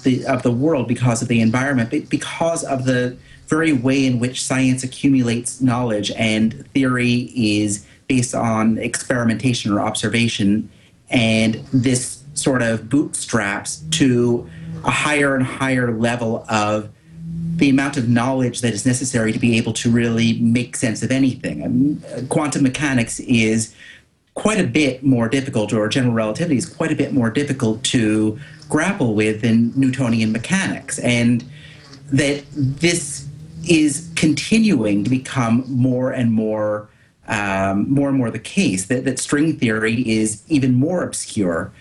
[0.04, 3.16] the of the world because of the environment, but because of the
[3.48, 10.70] very way in which science accumulates knowledge and theory is based on experimentation or observation,
[11.10, 14.50] and this sort of bootstraps to
[14.84, 16.90] a higher and higher level of
[17.56, 21.12] the amount of knowledge that is necessary to be able to really make sense of
[21.12, 21.60] anything.
[21.60, 23.74] Mean, uh, quantum mechanics is
[24.38, 28.38] quite a bit more difficult, or general relativity is quite a bit more difficult to
[28.70, 31.44] grapple with in Newtonian mechanics, and
[32.12, 33.28] that this
[33.68, 36.88] is continuing to become more and more.
[37.30, 41.74] Um, more and more the case that, that string theory is even more obscure.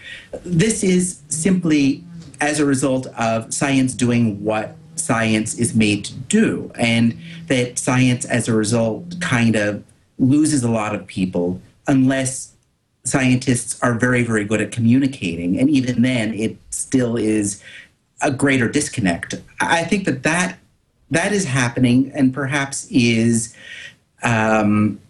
[0.42, 2.03] This is simply
[2.40, 7.16] as a result of science doing what science is made to do, and
[7.47, 9.85] that science, as a result, kind of
[10.19, 12.53] loses a lot of people unless
[13.05, 15.59] scientists are very, very good at communicating.
[15.59, 17.62] And even then, it still is
[18.20, 19.35] a greater disconnect.
[19.61, 20.59] I think that that,
[21.11, 23.55] that is happening and perhaps is
[24.22, 25.01] um,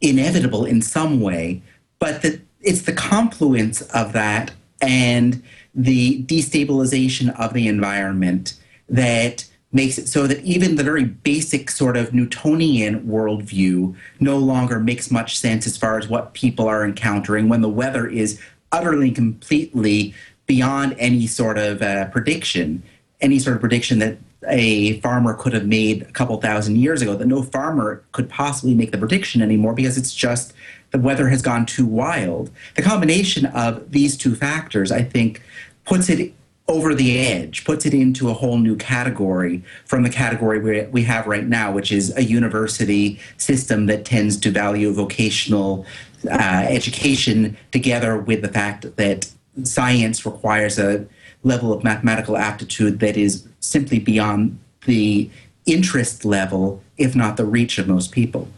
[0.00, 1.62] inevitable in some way,
[1.98, 5.42] but that it's the confluence of that and
[5.74, 8.54] the destabilization of the environment
[8.88, 14.78] that makes it so that even the very basic sort of Newtonian worldview no longer
[14.78, 19.10] makes much sense as far as what people are encountering when the weather is utterly
[19.10, 20.14] completely
[20.46, 22.82] beyond any sort of uh, prediction,
[23.20, 27.14] any sort of prediction that a farmer could have made a couple thousand years ago,
[27.14, 30.52] that no farmer could possibly make the prediction anymore because it's just
[30.90, 32.50] the weather has gone too wild.
[32.74, 35.42] The combination of these two factors, I think,
[35.84, 36.34] puts it
[36.68, 41.02] over the edge, puts it into a whole new category from the category we, we
[41.02, 45.84] have right now, which is a university system that tends to value vocational
[46.30, 49.30] uh, education together with the fact that
[49.64, 51.04] science requires a
[51.42, 55.28] level of mathematical aptitude that is simply beyond the
[55.66, 58.48] interest level, if not the reach of most people.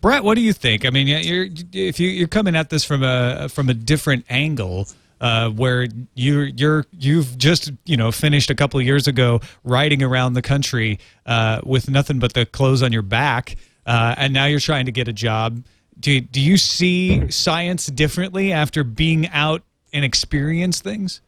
[0.00, 0.84] Brett, what do you think?
[0.84, 4.86] I mean, you're, if you, you're coming at this from a from a different angle,
[5.20, 10.02] uh, where you you're you've just you know finished a couple of years ago riding
[10.02, 14.46] around the country uh, with nothing but the clothes on your back, uh, and now
[14.46, 15.64] you're trying to get a job.
[15.98, 21.20] Do do you see science differently after being out and experience things?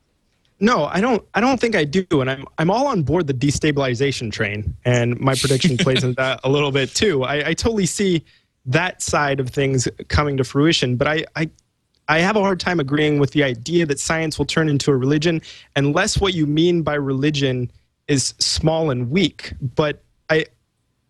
[0.61, 1.25] No, I don't.
[1.35, 5.19] I don't think I do, and I'm I'm all on board the destabilization train, and
[5.21, 7.23] my prediction plays into that a little bit too.
[7.23, 8.25] I, I totally see
[8.67, 11.49] that side of things coming to fruition, but I, I
[12.09, 14.97] I have a hard time agreeing with the idea that science will turn into a
[14.97, 15.43] religion
[15.77, 17.71] unless what you mean by religion
[18.09, 19.53] is small and weak.
[19.61, 20.47] But I,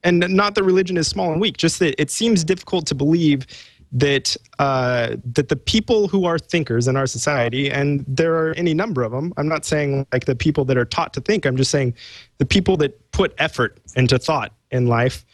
[0.02, 3.46] and not that religion is small and weak, just that it seems difficult to believe
[3.90, 8.74] that uh, that the people who are thinkers in our society, and there are any
[8.74, 9.32] number of them.
[9.36, 11.46] I'm not saying like the people that are taught to think.
[11.46, 11.94] I'm just saying
[12.36, 15.24] the people that put effort into thought in life.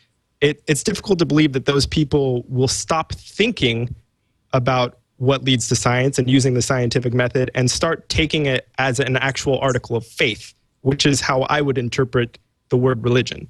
[0.41, 3.95] It, it's difficult to believe that those people will stop thinking
[4.53, 8.99] about what leads to science and using the scientific method and start taking it as
[9.01, 13.49] an actual article of faith, which is how I would interpret the word religion.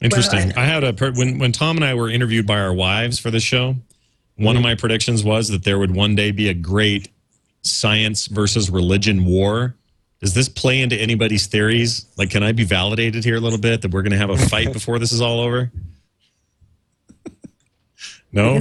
[0.00, 0.48] Interesting.
[0.48, 3.18] Well, I, I, had a when when Tom and I were interviewed by our wives
[3.18, 3.76] for the show.
[4.36, 7.10] One of my predictions was that there would one day be a great
[7.60, 9.74] science versus religion war.
[10.20, 12.06] Does this play into anybody's theories?
[12.16, 14.38] Like, can I be validated here a little bit that we're going to have a
[14.38, 15.70] fight before this is all over?
[18.32, 18.60] No.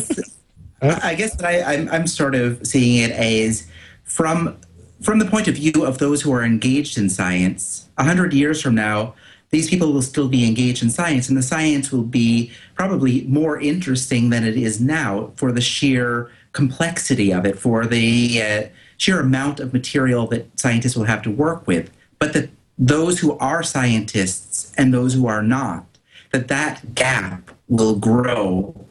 [0.81, 3.67] I guess that I, I'm, I'm sort of seeing it as
[4.03, 4.57] from
[5.01, 7.87] from the point of view of those who are engaged in science.
[7.97, 9.15] A hundred years from now,
[9.49, 13.59] these people will still be engaged in science, and the science will be probably more
[13.59, 18.63] interesting than it is now for the sheer complexity of it, for the uh,
[18.97, 21.89] sheer amount of material that scientists will have to work with,
[22.19, 25.85] but that those who are scientists and those who are not,
[26.31, 28.85] that that gap will grow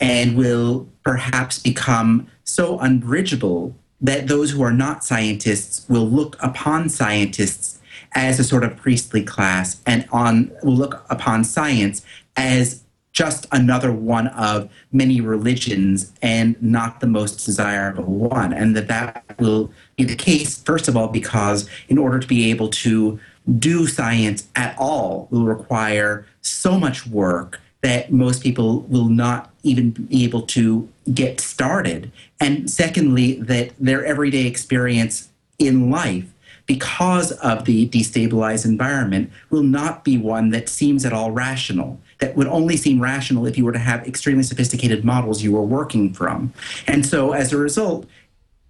[0.00, 6.88] and will perhaps become so unbridgeable that those who are not scientists will look upon
[6.88, 7.80] scientists
[8.16, 12.04] as a sort of priestly class and on will look upon science
[12.36, 18.52] as just another one of many religions and not the most desirable one.
[18.52, 22.50] And that that will be the case first of all because in order to be
[22.50, 23.20] able to
[23.60, 29.90] do science at all will require so much work that most people will not even
[29.90, 32.10] be able to get started.
[32.40, 36.24] And secondly, that their everyday experience in life,
[36.66, 42.00] because of the destabilized environment, will not be one that seems at all rational.
[42.18, 45.62] That would only seem rational if you were to have extremely sophisticated models you were
[45.62, 46.52] working from.
[46.86, 48.06] And so as a result,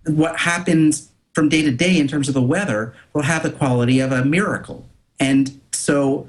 [0.07, 4.01] what happens from day to day in terms of the weather will have the quality
[4.01, 4.87] of a miracle.
[5.21, 6.29] And so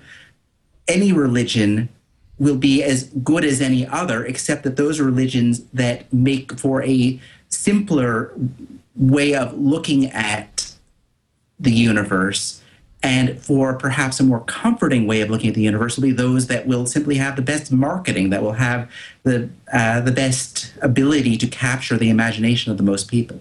[0.87, 1.89] any religion
[2.39, 7.19] will be as good as any other, except that those religions that make for a
[7.49, 8.33] simpler
[8.95, 10.73] way of looking at
[11.59, 12.61] the universe
[13.03, 16.47] and for perhaps a more comforting way of looking at the universe will be those
[16.47, 18.89] that will simply have the best marketing, that will have
[19.23, 23.39] the uh, the best ability to capture the imagination of the most people.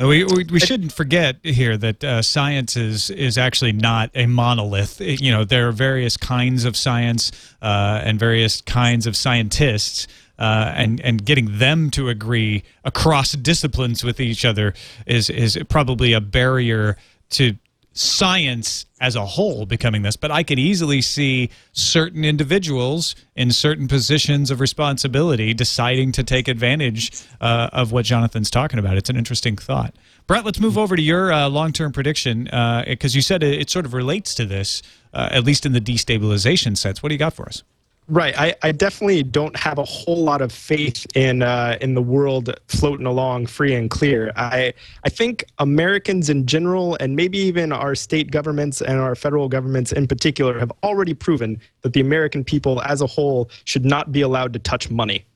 [0.00, 5.00] We, we, we shouldn't forget here that uh, science is is actually not a monolith.
[5.00, 10.06] It- you know, there are various kinds of science uh, and various kinds of scientists,
[10.38, 14.72] uh, and and getting them to agree across disciplines with each other
[15.06, 16.96] is is probably a barrier
[17.30, 17.56] to
[17.98, 20.16] science as a whole becoming this.
[20.16, 26.46] But I could easily see certain individuals in certain positions of responsibility deciding to take
[26.46, 28.96] advantage uh, of what Jonathon's talking about.
[28.96, 29.94] It's an interesting thought.
[30.26, 33.70] Brett, let's move over to your uh, long term prediction because you said it, it
[33.70, 34.82] sort of relates to this,
[35.12, 37.02] uh, at least in the destabilization sense.
[37.02, 37.62] What do you got for us?
[38.10, 38.34] Right.
[38.38, 42.58] I, I definitely don't have a whole lot of faith in uh, in the world
[42.66, 44.32] floating along free and clear.
[44.34, 44.72] I
[45.04, 49.92] I think Americans in general, and maybe even our state governments and our federal governments
[49.92, 54.22] in particular, have already proven that the American people as a whole should not be
[54.22, 55.26] allowed to touch money.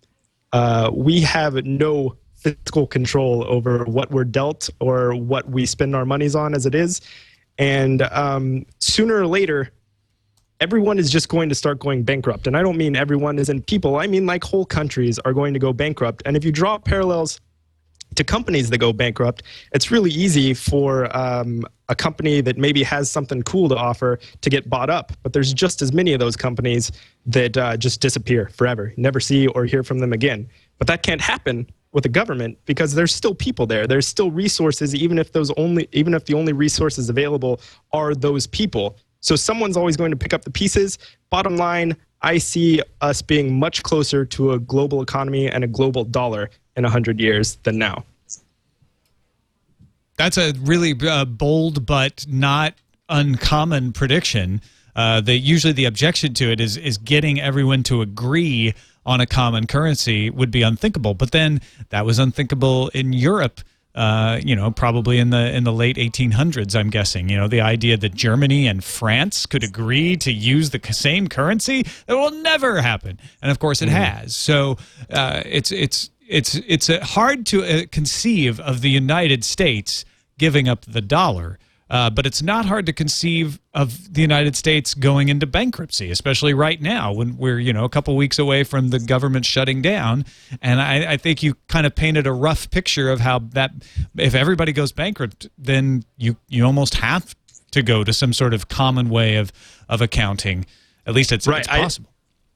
[0.55, 6.07] Uh, we have no fiscal control over what we're dealt or what we spend our
[6.07, 7.03] monies on as it is,
[7.59, 9.71] and um, sooner or later
[10.63, 12.47] everyone is just going to start going bankrupt.
[12.47, 15.53] And I don't mean everyone is in people, I mean like whole countries are going
[15.55, 16.23] to go bankrupt.
[16.25, 17.41] And if you draw parallels
[18.15, 23.11] to companies that go bankrupt, it's really easy for um, a company that maybe has
[23.11, 25.13] something cool to offer to get bought up.
[25.25, 26.93] But there's just as many of those companies
[27.27, 30.49] that uh, just disappear forever, never see or hear from them again.
[30.79, 33.89] But that can't happen with the government because there's still people there.
[33.89, 37.61] There's still resources, even if those only, even if the only resources available
[37.93, 38.97] are those people.
[39.23, 40.99] So someone's always going to pick up the pieces.
[41.31, 46.05] Bottom line, I see us being much closer to a global economy and a global
[46.05, 48.05] dollar in 100 years than now.
[50.17, 52.75] That's a really uh, bold but not
[53.09, 54.61] uncommon prediction.
[54.95, 58.75] Uh, that usually the objection to it is is getting everyone to agree
[59.07, 61.15] on a common currency would be unthinkable.
[61.15, 63.63] But then that was unthinkable in Europe.
[63.95, 67.29] Uh, you know, probably in the in the late 1800s, I'm guessing.
[67.29, 71.81] You know, the idea that Germany and France could agree to use the same currency
[72.07, 74.35] it will never happen, and of course it has.
[74.35, 74.79] So
[75.11, 80.05] uh, it's it's it's it's uh, hard to uh, conceive of the United States
[80.39, 81.59] giving up the dollar.
[81.93, 86.55] Uh, but it's not hard to conceive of the United States going into bankruptcy, especially
[86.55, 90.25] right now when we're you know a couple weeks away from the government shutting down.
[90.63, 93.73] And I, I think you kind of painted a rough picture of how that
[94.17, 97.37] if everybody goes bankrupt, then you you almost have
[97.73, 99.53] to go to some sort of common way of
[99.87, 100.65] of accounting.
[101.07, 102.09] At least it's, Right, it's I- possible.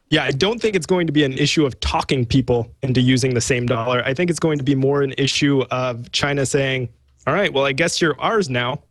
[0.08, 3.34] Yeah, I don't think it's going to be an issue of talking people into using
[3.34, 4.02] the same dollar.
[4.04, 6.88] I think it's going to be more an issue of China saying,
[7.26, 8.84] all right, well, I guess you're ours now.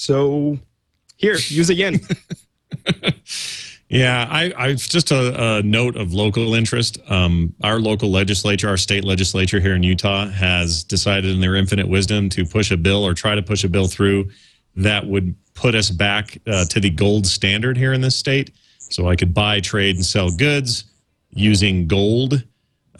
[0.00, 0.58] So
[1.18, 2.00] here, use a yen.
[3.92, 6.98] Yeah, I, I just a, a note of local interest.
[7.08, 11.88] Um, our local legislature, our state legislature here in Utah, has decided in their infinite
[11.88, 14.30] wisdom to push a bill or try to push a bill through
[14.76, 18.52] that would put us back uh, to the gold standard here in this state.
[18.78, 20.84] So I could buy, trade, and sell goods
[21.30, 22.44] using gold.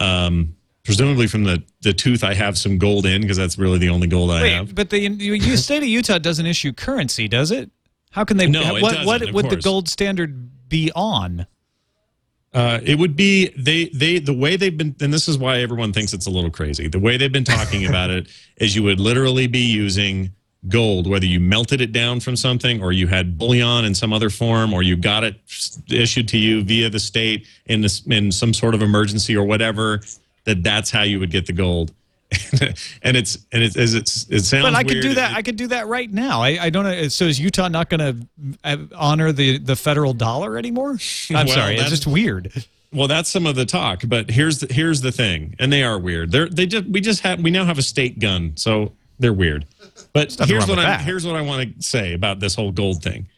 [0.01, 3.89] Um, presumably from the, the tooth, I have some gold in because that's really the
[3.89, 4.75] only gold I have.
[4.75, 7.71] But the you, state of Utah doesn't issue currency, does it?
[8.11, 8.49] How can they?
[8.49, 11.47] No, it what what would the gold standard be on?
[12.53, 15.93] Uh, it would be they they the way they've been, and this is why everyone
[15.93, 16.89] thinks it's a little crazy.
[16.89, 20.33] The way they've been talking about it is you would literally be using
[20.69, 24.31] gold, whether you melted it down from something, or you had bullion in some other
[24.31, 25.41] form, or you got it
[25.89, 30.01] issued to you via the state in this in some sort of emergency or whatever.
[30.45, 31.93] That that's how you would get the gold.
[33.03, 34.65] and it's and it's as it's it sounds.
[34.65, 35.33] But I could do that.
[35.33, 36.41] It- I could do that right now.
[36.41, 37.09] I, I don't know.
[37.09, 40.91] So is Utah not going to uh, honor the the federal dollar anymore?
[41.31, 41.77] I'm Well, sorry.
[41.77, 42.53] It's just weird.
[42.93, 45.99] Well, that's some of the talk, but here's the, here's the thing, and they are
[45.99, 46.33] weird.
[46.33, 49.65] They're they just we just have we now have a state gun, so they're weird.
[50.13, 51.01] But here's what I that.
[51.03, 53.29] here's what I want to say about this whole gold thing.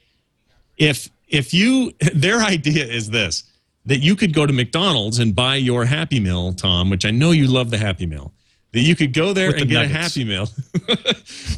[0.79, 3.45] If if you their idea is this
[3.87, 7.31] that you could go to McDonald's and buy your Happy Meal, Tom, which I know
[7.33, 8.33] you love the Happy Meal.
[8.73, 10.17] That you could go there With the and get nuggets.
[10.17, 10.49] a Happy Meal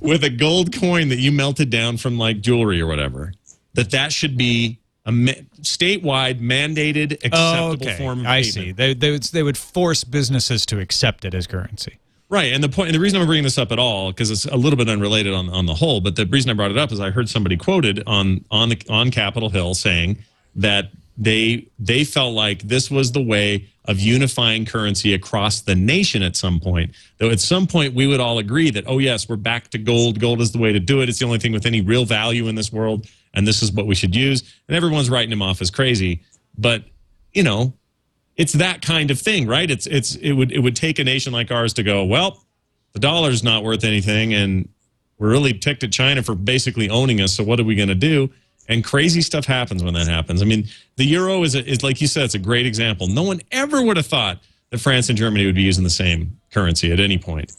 [0.03, 3.33] with a gold coin that you melted down from like jewelry or whatever.
[3.75, 7.97] That that should be a ma- statewide mandated acceptable Oh, okay.
[7.99, 8.27] form of currency.
[8.27, 8.55] I payment.
[8.55, 8.73] see.
[8.73, 11.99] They, they would they would force businesses to accept it as currency.
[12.31, 14.47] Right, and the point, and the reason I'm bringing this up at all, because it's
[14.47, 16.91] a little bit unrelated on on the whole, but the reason I brought it up
[16.91, 20.19] is I heard somebody quoted on on the on Capitol Hill saying
[20.57, 26.23] that they they felt like this was the way of unifying currency across the nation
[26.23, 26.93] at some point.
[27.19, 30.19] Though at some point we would all agree that oh yes, we're back to gold.
[30.19, 31.09] Gold is the way to do it.
[31.09, 33.87] It's the only thing with any real value in this world, and this is what
[33.87, 34.43] we should use.
[34.69, 36.23] And everyone's writing him off as crazy,
[36.59, 36.85] but
[37.33, 37.75] you know,
[38.37, 39.71] it's that kind of thing, right?
[39.71, 42.45] It's it's it would it would take a nation like ours to go, well,
[42.93, 44.69] the dollar's not worth anything, and
[45.19, 47.35] we're really ticked at China for basically owning us.
[47.35, 48.31] So what are we going to do?
[48.69, 50.41] And crazy stuff happens when that happens.
[50.41, 53.07] I mean, the euro is a, is like you said, it's a great example.
[53.07, 54.39] No one ever would have thought
[54.71, 57.53] that France and Germany would be using the same currency at any point,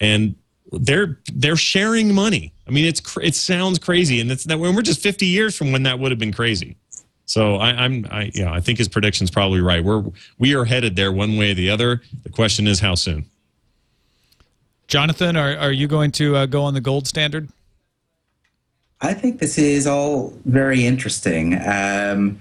[0.00, 0.34] and
[0.72, 2.52] they're they're sharing money.
[2.66, 5.82] I mean, it's it sounds crazy, and that when we're just fifty years from when
[5.82, 6.76] that would have been crazy.
[7.26, 9.84] So I, I'm, I, yeah, I think his prediction's probably right.
[9.84, 10.04] We're
[10.38, 12.00] we are headed there one way or the other.
[12.22, 13.26] The question is how soon.
[14.86, 17.48] Jonathon, are, are you going to uh, go on the gold standard?
[19.00, 21.54] I think this is all very interesting.
[21.54, 22.38] Um,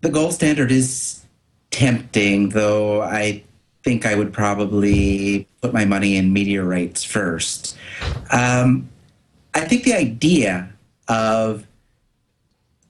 [0.00, 1.24] the gold standard is
[1.70, 3.44] tempting, though I
[3.84, 7.76] think I would probably put my money in meteorites first.
[8.32, 8.88] Um,
[9.54, 10.70] I think the idea
[11.08, 11.66] of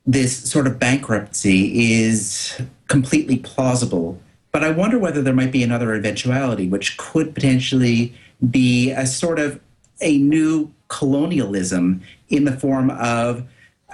[0.06, 4.20] this sort of bankruptcy is completely plausible,
[4.52, 8.14] but I wonder whether there might be another eventuality, which could potentially
[8.50, 9.60] be a sort of
[10.00, 13.44] a new colonialism in the form of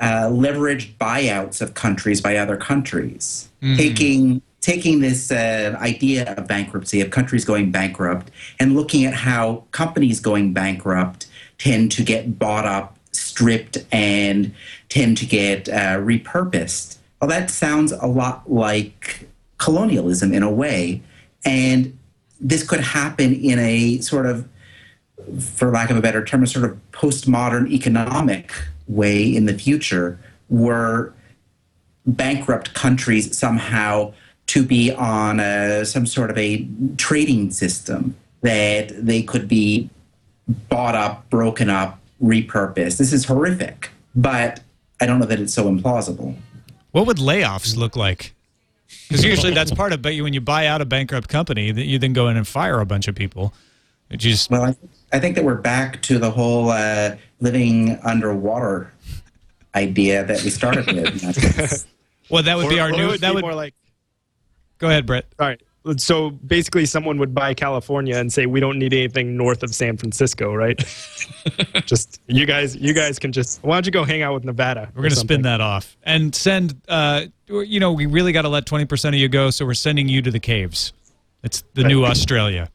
[0.00, 7.02] uh, leveraged buyouts of countries by other countries, taking taking this uh, idea of bankruptcy
[7.02, 11.26] of countries going bankrupt and looking at how companies going bankrupt
[11.58, 14.54] tend to get bought up, stripped, and
[14.88, 16.96] tend to get uh, repurposed.
[17.20, 19.28] Well, that sounds a lot like
[19.58, 21.02] colonialism in a way,
[21.44, 21.96] and
[22.40, 24.48] this could happen in a sort of
[25.40, 28.52] for lack of a better term, a sort of postmodern economic
[28.86, 30.18] way in the future,
[30.48, 31.12] were
[32.06, 34.12] bankrupt countries somehow
[34.46, 39.88] to be on a, some sort of a trading system that they could be
[40.68, 42.98] bought up, broken up, repurposed.
[42.98, 44.60] This is horrific, but
[45.00, 46.36] I don't know that it's so implausible.
[46.92, 48.34] What would layoffs look like?
[49.08, 50.02] Because usually that's part of.
[50.02, 52.80] But when you buy out a bankrupt company, that you then go in and fire
[52.80, 53.52] a bunch of people.
[54.08, 54.76] Which is Well, I,
[55.12, 58.92] I think that we're back to the whole uh, living underwater
[59.74, 61.86] idea that we started with.
[62.30, 63.06] well, that would be our or it new.
[63.08, 63.74] would That be would more like
[64.78, 65.26] go ahead, Brett.
[65.38, 65.60] all right.
[65.98, 69.98] So basically, someone would buy California and say, "We don't need anything north of San
[69.98, 70.78] Francisco, right?"
[71.84, 73.62] just you guys, you guys can just.
[73.62, 74.90] Why don't you go hang out with Nevada?
[74.94, 76.80] We're going to spin that off and send.
[76.88, 79.74] Uh, you know, we really got to let twenty percent of you go, so we're
[79.74, 80.94] sending you to the caves.
[81.42, 82.70] It's the new Australia.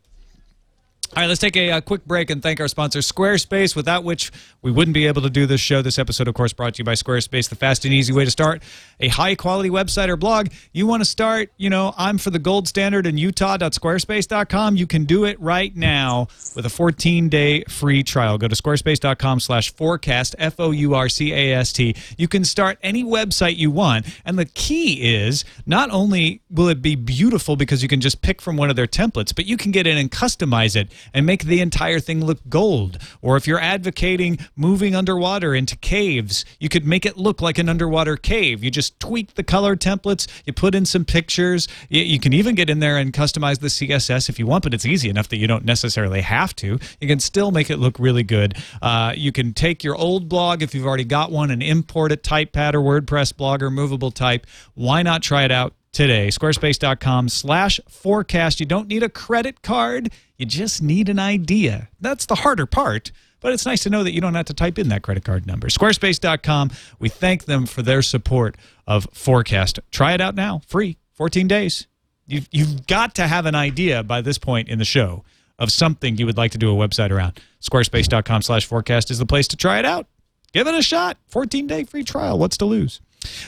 [1.15, 4.31] All right, let's take a, uh quick break and thank our sponsor, Squarespace, without which
[4.61, 5.81] we wouldn't be able to do this show.
[5.81, 8.31] This episode, of course, brought to you by Squarespace, the fast and easy way to
[8.31, 8.61] start
[8.99, 10.49] a high quality website or blog.
[10.71, 14.75] You want to start, you know, I'm for the gold standard in utah.squarespace.com.
[14.75, 18.37] You can do it right now with a 14 day free trial.
[18.37, 21.95] Go to squarespace.com slash fourcast, F O U R C A S T.
[22.19, 24.05] You can start any website you want.
[24.25, 28.43] And the key is not only will it be beautiful because you can just pick
[28.43, 31.43] from one of their templates, but you can get in and customize it and make
[31.43, 32.97] the entire thing look gold.
[33.21, 37.69] Or if you're advocating moving underwater into caves, you could make it look like an
[37.69, 38.63] underwater cave.
[38.63, 41.67] You just tweak the color templates, you put in some pictures.
[41.89, 44.73] You, you can even get in there and customize the CSS if you want, but
[44.73, 46.79] it's easy enough that you don't necessarily have to.
[46.99, 48.55] You can still make it look really good.
[48.81, 52.23] Uh, you can take your old blog if you've already got one and import it,
[52.23, 54.45] Typepad or WordPress blog or movable type.
[54.73, 55.73] Why not try it out?
[55.91, 56.27] Today.
[56.27, 58.59] Squarespace.com slash fourcast.
[58.59, 60.11] You don't need a credit card.
[60.37, 61.89] You just need an idea.
[61.99, 63.11] That's the harder part,
[63.41, 65.45] but it's nice to know that you don't have to type in that credit card
[65.45, 65.67] number.
[65.67, 66.71] Squarespace.com.
[66.99, 68.55] We thank them for their support
[68.87, 69.79] of FourCast.
[69.91, 71.87] Try it out now, free, 14 days.
[72.27, 75.23] You've, you've got to have an idea by this point in the show
[75.57, 77.39] of something you would like to do a website around.
[77.61, 80.07] Squarespace.com slash fourcast is the place to try it out.
[80.53, 81.17] Give it a shot.
[81.27, 82.39] 14 day free trial.
[82.39, 83.01] What's to lose?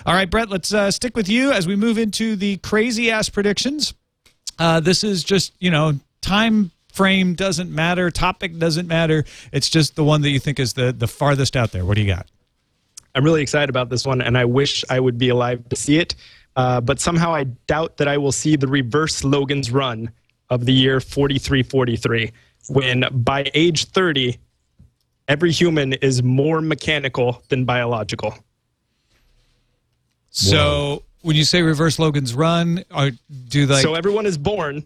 [0.05, 3.30] All right, Brett, let's uh, stick with you as we move into the crazy ass
[3.30, 3.93] predictions.
[4.59, 9.24] Uh, this is just, you know, time frame doesn't matter, topic doesn't matter.
[9.51, 11.86] It's just the one that you think is the, the farthest out there.
[11.86, 12.28] What do you got?
[13.15, 15.97] I'm really excited about this one, and I wish I would be alive to see
[15.97, 16.15] it.
[16.55, 20.11] Uh, but somehow I doubt that I will see the reverse Logan's run
[20.49, 22.32] of the year 4343,
[22.69, 24.38] when by age 30,
[25.28, 28.38] every human is more mechanical than biological.
[30.32, 33.11] So when you say reverse Logan's run, or
[33.49, 34.84] do like so everyone is born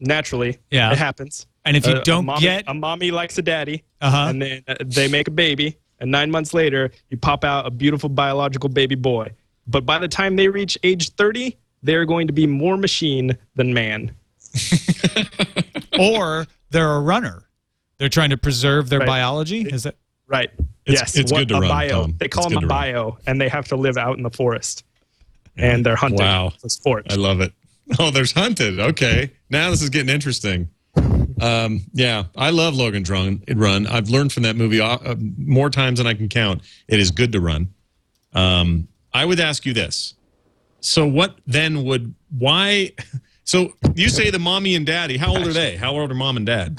[0.00, 0.58] naturally.
[0.70, 0.90] Yeah.
[0.92, 1.46] it happens.
[1.64, 4.26] And if you A- a don't mommy- get- a mommy likes a daddy, Uh-huh.
[4.30, 7.70] and then uh, they make a baby, and nine months later, you pop out a
[7.70, 9.30] beautiful biological baby boy.
[9.66, 13.74] But by the time they reach age thirty, they're going to be more machine than
[13.74, 14.12] man.
[15.98, 17.42] or they're a runner.
[17.98, 19.06] They're trying to preserve their Right.
[19.06, 19.62] biology.
[19.62, 19.96] Is that
[20.28, 20.50] Right.
[20.86, 21.16] It's- yes.
[21.16, 22.00] it's what- good to a run, bio.
[22.02, 22.14] Tom.
[22.18, 22.78] They call It's them a to run.
[22.92, 24.84] bio, and they have to live out in the forest,
[25.56, 26.20] and they're hunting.
[26.20, 26.52] Wow.
[26.62, 27.06] A sport.
[27.10, 27.52] I love it.
[27.98, 28.78] Oh, there's hunted.
[28.78, 30.68] Okay, now this is getting interesting.
[31.40, 33.42] Um, yeah, I love Logan Run.
[33.48, 33.86] Run.
[33.86, 36.60] I've learned from that movie uh, uh, more times than I can count.
[36.86, 37.72] It is good to run.
[38.34, 40.12] Um, I would ask you this.
[40.80, 42.92] So, what then would why?
[43.44, 45.16] So you say the mommy and daddy.
[45.16, 45.76] How old are they?
[45.76, 46.76] How old are mom and dad?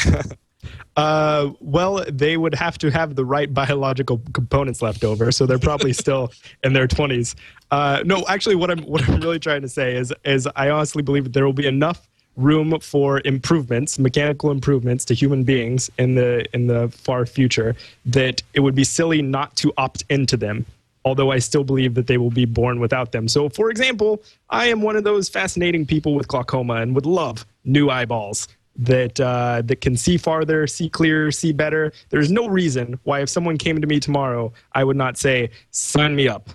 [0.96, 5.60] Uh, well, they would have to have the right biological components left over, so they're
[5.60, 6.32] probably still
[6.64, 7.36] in their twenties.
[7.72, 11.02] Uh, no, actually, what I'm what I'm really trying to say is is I honestly
[11.02, 16.16] believe that there will be enough room for improvements, mechanical improvements to human beings in
[16.16, 20.66] the in the far future that it would be silly not to opt into them.
[21.06, 23.30] Although I still believe that they will be born without them.
[23.30, 27.46] So, for example, I am one of those fascinating people with glaucoma and would love
[27.64, 28.50] new eyeballs
[28.80, 31.92] that uh, that can see farther, see clearer, see better.
[32.10, 36.16] There's no reason why if someone came to me tomorrow, I would not say, "Sign
[36.16, 36.50] me up."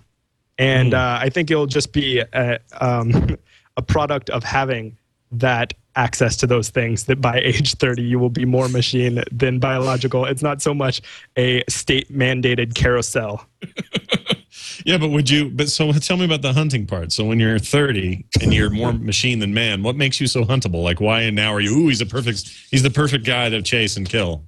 [0.59, 3.37] And uh, I think it'll just be a, um,
[3.77, 4.97] a product of having
[5.33, 9.59] that access to those things that by age 30 you will be more machine than
[9.59, 10.25] biological.
[10.25, 11.03] It's not so much
[11.37, 13.47] a state mandated carousel.
[14.85, 15.49] Yeah, but would you?
[15.49, 17.11] But so tell me about the hunting part.
[17.11, 20.83] So when you're 30 and you're more machine than man, what makes you so huntable?
[20.83, 21.75] Like why and now are you?
[21.75, 22.49] Ooh, he's a perfect.
[22.71, 24.45] He's the perfect guy to chase and kill.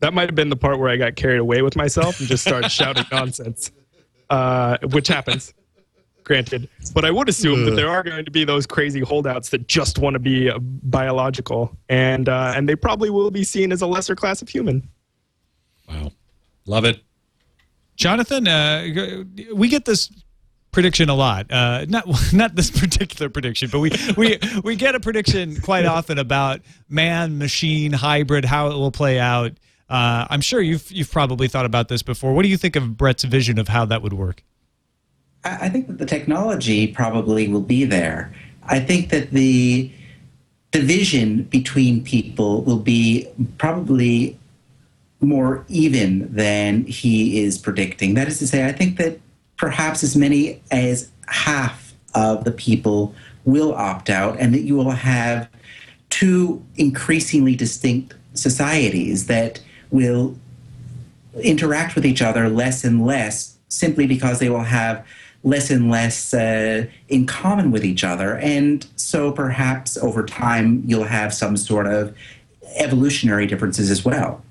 [0.00, 2.44] That might have been the part where I got carried away with myself and just
[2.44, 3.70] started shouting nonsense,
[4.30, 5.52] uh, which happens,
[6.24, 6.68] granted.
[6.94, 9.98] But I would assume that there are going to be those crazy holdouts that just
[9.98, 13.86] want to be uh, biological, and uh, and they probably will be seen as a
[13.86, 14.88] lesser class of human.
[15.86, 16.12] Wow,
[16.64, 17.02] love it.
[17.98, 20.10] Jonathon, uh, we get this
[20.70, 21.50] prediction a lot.
[21.50, 26.18] Uh, not not this particular prediction, but we we we get a prediction quite often
[26.18, 29.52] about man machine hybrid, how it will play out.
[29.90, 32.32] Uh, I'm sure you've you've probably thought about this before.
[32.32, 34.44] What do you think of Brett's vision of how that would work?
[35.44, 38.32] I I think that the technology probably will be there.
[38.62, 39.90] I think that the
[40.70, 43.26] division between people will be
[43.56, 44.38] probably
[45.20, 48.14] more even than he is predicting.
[48.14, 49.20] That is to say, I think that
[49.56, 53.14] perhaps as many as half of the people
[53.44, 55.48] will opt out, and that you will have
[56.10, 59.60] two increasingly distinct societies that
[59.90, 60.36] will
[61.42, 65.06] interact with each other less and less simply because they will have
[65.44, 68.36] less and less uh, in common with each other.
[68.38, 72.16] And so perhaps over time you'll have some sort of
[72.76, 74.42] evolutionary differences as well.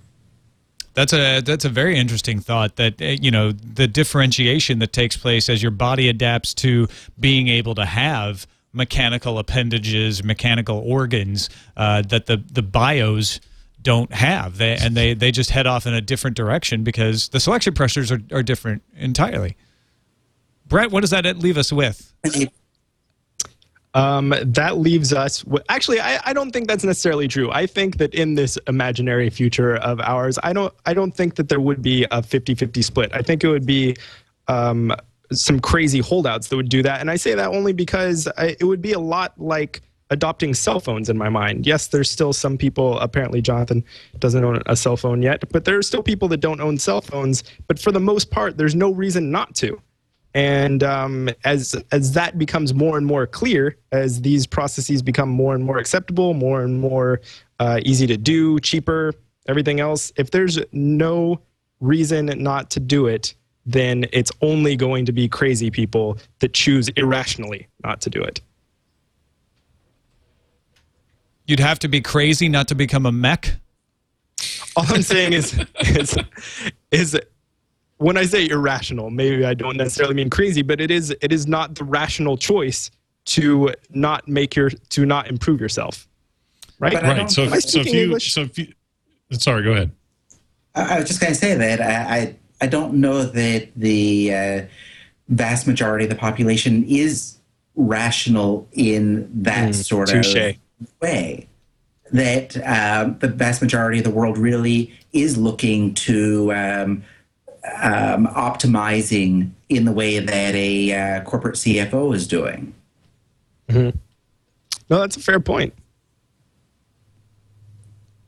[0.97, 2.77] That's a that's a very interesting thought.
[2.77, 6.87] That uh, you know the differentiation that takes place as your body adapts to
[7.19, 13.39] being able to have mechanical appendages, mechanical organs uh, that the the bios
[13.79, 17.39] don't have, they, and they they just head off in a different direction because the
[17.39, 19.55] selection pressures are, are different entirely.
[20.65, 22.11] Brett, what does that leave us with?
[23.93, 25.41] Um, that leaves us.
[25.43, 27.49] w- Actually, I, I don't think that's necessarily true.
[27.51, 31.49] I think that in this imaginary future of ours, I don't I don't think that
[31.49, 33.11] there would be a 50-50 split.
[33.13, 33.95] I think it would be
[34.47, 34.93] um,
[35.31, 38.65] some crazy holdouts that would do that, and I say that only because I, it
[38.65, 41.65] would be a lot like adopting cell phones in my mind.
[41.65, 42.99] Yes, there's still some people.
[42.99, 43.83] Apparently, Jonathon
[44.19, 47.01] doesn't own a cell phone yet, but there are still people that don't own cell
[47.01, 47.43] phones.
[47.67, 49.81] But for the most part, there's no reason not to.
[50.33, 55.55] And um, as as that becomes more and more clear, as these processes become more
[55.55, 57.21] and more acceptable, more and more
[57.59, 59.13] uh, easy to do, cheaper,
[59.47, 61.41] everything else, if there's no
[61.79, 63.33] reason not to do it,
[63.65, 68.41] then it's only going to be crazy people that choose irrationally not to do it.
[71.45, 73.55] You'd have to be crazy not to become a mech.
[74.75, 76.17] All I'm saying is, is,
[76.91, 77.19] is
[77.97, 81.47] when I say irrational, maybe I don't necessarily mean crazy, but it is it is
[81.47, 82.91] not the rational choice
[83.25, 86.07] to not make your to not improve yourself.
[86.79, 86.93] Right?
[86.93, 87.31] But Right.
[87.31, 88.33] So, if, so if you, English?
[88.33, 88.71] so if you,
[89.31, 89.91] sorry, go ahead.
[90.75, 94.33] I I was just going to say that I, I I don't know that the
[94.33, 94.61] uh,
[95.29, 97.37] vast majority of the population is
[97.75, 100.35] rational in that sort touche.
[100.35, 100.55] of
[101.01, 101.47] way.
[102.11, 107.03] That um, the vast majority of the world really is looking to um,
[107.81, 112.73] um, optimizing in the way that a uh, corporate CFO is doing.
[113.69, 113.91] No,
[114.89, 115.73] that's a fair point.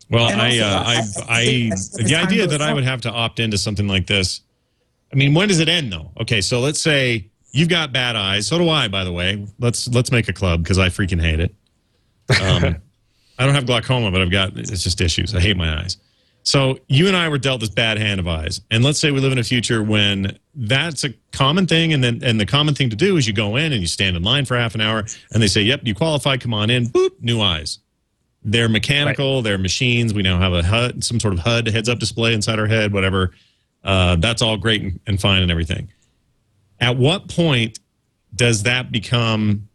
[0.10, 2.74] Well, And I, uh, I- I, I I, think as- as the idea that I
[2.74, 4.42] would have to opt into something like this.
[5.14, 6.12] I mean, when does it end, though?
[6.22, 8.48] Okay, so let's say you've got bad eyes.
[8.48, 9.48] So do I, by the way.
[9.60, 11.56] Let's let's make a club because I freaking hate it.
[12.42, 12.76] Um,
[13.40, 15.34] I don't have glaucoma, but I've got it's just issues.
[15.34, 15.98] I hate my eyes.
[16.50, 19.20] So you and I were dealt this bad hand of eyes, and let's say we
[19.20, 22.90] live in a future when that's a common thing, and then and the common thing
[22.90, 25.06] to do is you go in and you stand in line for half an hour,
[25.32, 26.38] and they say, "Yep, you qualify.
[26.38, 27.78] Come on in." Boop, new eyes.
[28.44, 29.44] They're mechanical.
[29.44, 30.12] They're machines.
[30.12, 32.94] We now have a HUD, some sort of HUD heads-up display inside our head.
[32.94, 33.30] Whatever.
[33.84, 35.90] Uh, that's all great and, and fine and everything.
[36.80, 37.78] At what point
[38.36, 39.70] does that become?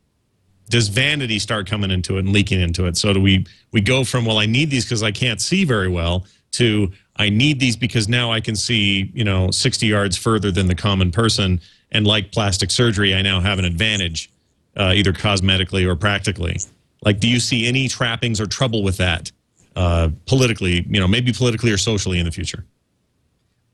[0.70, 2.97] Does vanity start coming into it and leaking into it?
[2.97, 5.89] So do we we go from well, I need these because I can't see very
[5.89, 6.27] well
[6.57, 10.67] to I need these because now I can see you know sixty yards further than
[10.67, 11.61] the common person,
[11.93, 14.31] and like plastic surgery, I now have an advantage,
[14.77, 16.59] uh, either cosmetically or practically.
[17.03, 19.31] Like, do you see any trappings or trouble with that
[19.77, 20.85] uh, politically?
[20.89, 22.65] You know, maybe politically or socially in the future.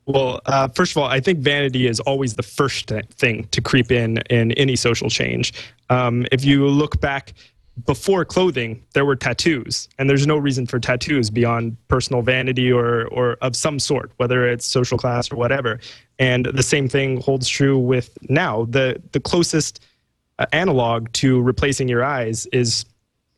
[0.07, 3.93] Well, uh, first of all, I think vanity is always the first thing to creep
[3.93, 5.53] in in any social change.
[5.89, 7.35] Um, if you look back
[7.87, 13.07] before clothing, there were tattoos, and there's no reason for tattoos beyond personal vanity or
[13.07, 15.81] or of some sort, whether it's social class or whatever.
[16.19, 18.67] And the same thing holds true with now.
[18.67, 19.85] the The closest
[20.39, 22.85] uh, analog to replacing your eyes is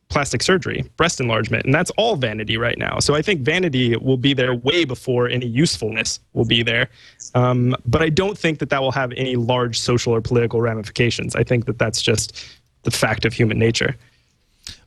[0.08, 2.98] plastic surgery, breast enlargement, and that's all vanity right now.
[2.98, 6.88] So I think vanity will be there way before any usefulness will be there.
[7.34, 11.34] Um, but I don't think that that will have any large social or political ramifications.
[11.34, 12.44] I think that that's just
[12.82, 13.96] the fact of human nature.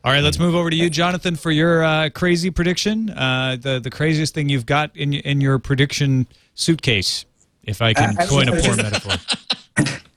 [0.06, 3.10] All right, let's move over to you, Jonathon, for your uh, crazy prediction.
[3.10, 7.24] Uh, the the craziest thing you've got in in your prediction suitcase,
[7.64, 9.16] if I can Uh, I- coin a poor metaphor.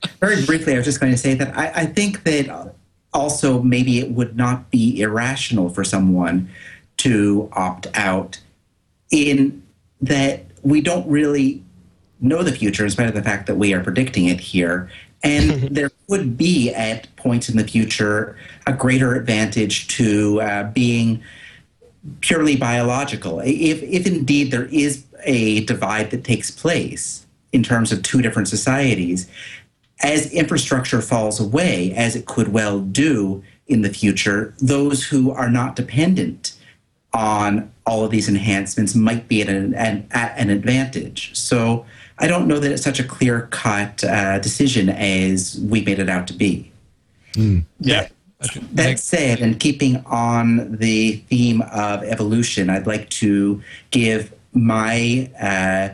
[0.20, 2.76] Very briefly, I was just going to say that I, I think that
[3.16, 6.50] also maybe it would not be irrational for someone
[6.98, 8.40] to opt out
[9.10, 9.64] in
[10.02, 11.64] that we don't really
[12.22, 14.92] know the future in spite of the fact that we are predicting it here.
[15.24, 21.22] And there would be at points in the future a greater advantage to uh, being
[22.22, 23.39] purely biological.
[23.41, 28.47] If, if indeed there is a divide that takes place in terms of two different
[28.47, 29.30] societies,
[30.01, 35.49] as infrastructure falls away, as it could well do in the future, those who are
[35.49, 36.53] not dependent
[37.14, 41.36] on all of these enhancements might be at an, an, at an advantage.
[41.36, 41.86] So
[42.20, 46.10] I don't know that it's such a clear cut uh, decision as we made it
[46.10, 46.72] out to be.
[47.80, 48.07] Yeah.
[48.74, 55.89] That said, and keeping on the theme of evolution, I'd like to give my, uh,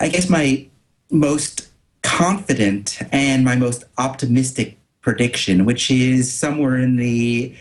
[0.00, 0.66] I guess, my
[1.10, 1.68] most
[2.02, 7.54] confident and my most optimistic prediction, which is somewhere in the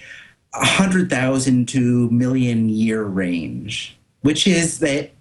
[0.57, 5.11] 100,000 to million year range, which is that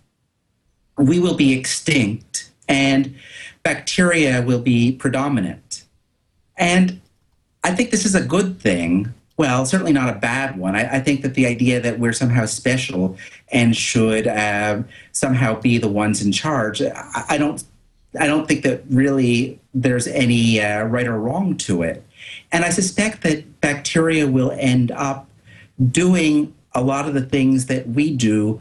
[0.97, 3.15] we will be extinct and
[3.63, 5.85] bacteria will be predominant.
[6.57, 7.01] And
[7.65, 9.13] I think this is a good thing.
[9.37, 10.77] Well, certainly not a bad one.
[10.77, 13.17] I, I think that the idea that we're somehow special
[13.51, 17.65] and should uh, somehow be the ones in charge, I, I don't,
[18.21, 22.05] I don't think that really there's any uh, right or wrong to it.
[22.55, 25.29] And I suspect that bacteria will end up
[25.91, 28.61] doing a lot of the things that we do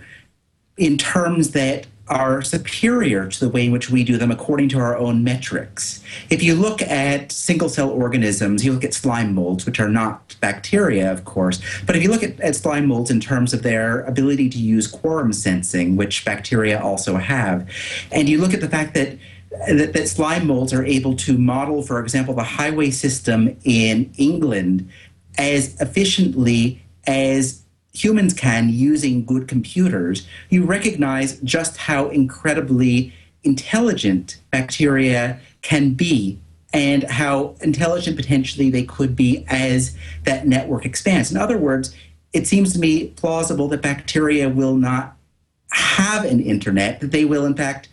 [0.77, 4.79] in terms that are superior to the way in which we do them according to
[4.79, 6.03] our own metrics.
[6.31, 10.35] If you look at single cell organisms, you look at slime molds, which are not
[10.41, 14.01] bacteria, of course, but if you look at, at slime molds in terms of their
[14.05, 17.69] ability to use quorum sensing, which bacteria also have,
[18.11, 19.19] and you look at the fact that
[19.67, 24.89] that, that slime molds are able to model, for example, the highway system in England
[25.37, 35.39] as efficiently as humans can using good computers, you recognize just how incredibly intelligent bacteria
[35.61, 36.39] can be
[36.73, 41.31] and how intelligent potentially they could be as that network expands.
[41.31, 41.95] In other words,
[42.33, 45.15] it seems to me plausible that bacteria will not
[45.71, 47.89] have an internet, that they will, in fact,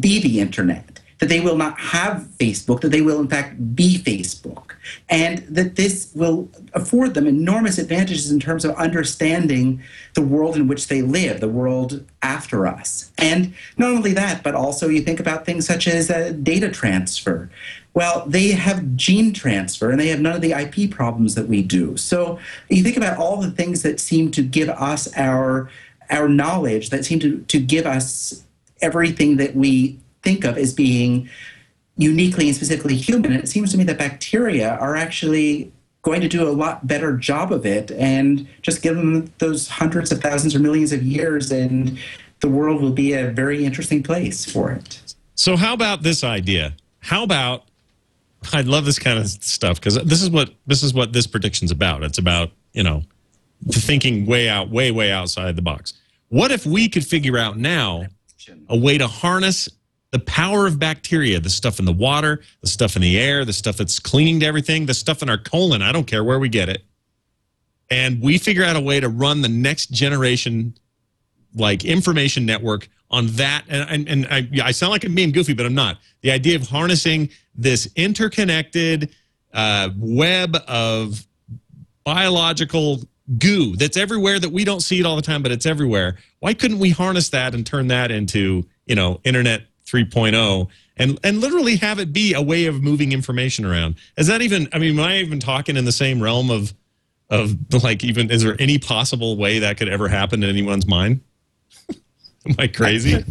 [0.00, 0.93] be the internet,
[1.24, 4.72] that they will not have Facebook, that they will, in fact, be Facebook,
[5.08, 10.68] and that this will afford them enormous advantages in terms of understanding the world in
[10.68, 13.10] which they live, the world after us.
[13.16, 17.48] And not only that, but also you think about things such as uh, data transfer.
[17.94, 21.62] Well, they have gene transfer and they have none of the IP problems that we
[21.62, 21.96] do.
[21.96, 25.70] So you think about all the things that seem to give us our
[26.10, 28.44] our knowledge, that seem to, to give us
[28.82, 31.28] everything that we think of as being
[31.96, 33.32] uniquely and specifically human.
[33.32, 35.72] It seems to me that bacteria are actually
[36.02, 40.12] going to do a lot better job of it and just give them those hundreds
[40.12, 41.98] of thousands or millions of years and
[42.40, 45.14] the world will be a very interesting place for it.
[45.34, 46.74] So how about this idea?
[47.00, 47.64] How about
[48.52, 51.70] I love this kind of stuff because this is what this is what this prediction's
[51.70, 52.02] about.
[52.02, 53.02] It's about you know
[53.70, 55.94] thinking way out, way way outside the box.
[56.28, 58.06] What if we could figure out now
[58.68, 59.68] a way to harness
[60.14, 63.52] the power of bacteria, the stuff in the water, the stuff in the air, the
[63.52, 66.48] stuff that's clinging to everything, the stuff in our colon, I don't care where we
[66.48, 66.84] get it.
[67.90, 70.78] And we figure out a way to run the next generation
[71.56, 73.64] like information network on that.
[73.68, 75.98] And, and, and I, I sound like I'm being goofy, but I'm not.
[76.20, 79.12] The idea of harnessing this interconnected
[79.52, 81.26] uh, web of
[82.04, 83.00] biological
[83.38, 86.18] goo that's everywhere that we don't see it all the time, but it's everywhere.
[86.38, 91.40] Why couldn't we harness that and turn that into, you know, internet 3.0 and and
[91.40, 93.96] literally have it be a way of moving information around.
[94.16, 96.72] Is that even I mean, am I even talking in the same realm of
[97.30, 101.20] of like even is there any possible way that could ever happen in anyone's mind?
[101.88, 103.24] am I crazy?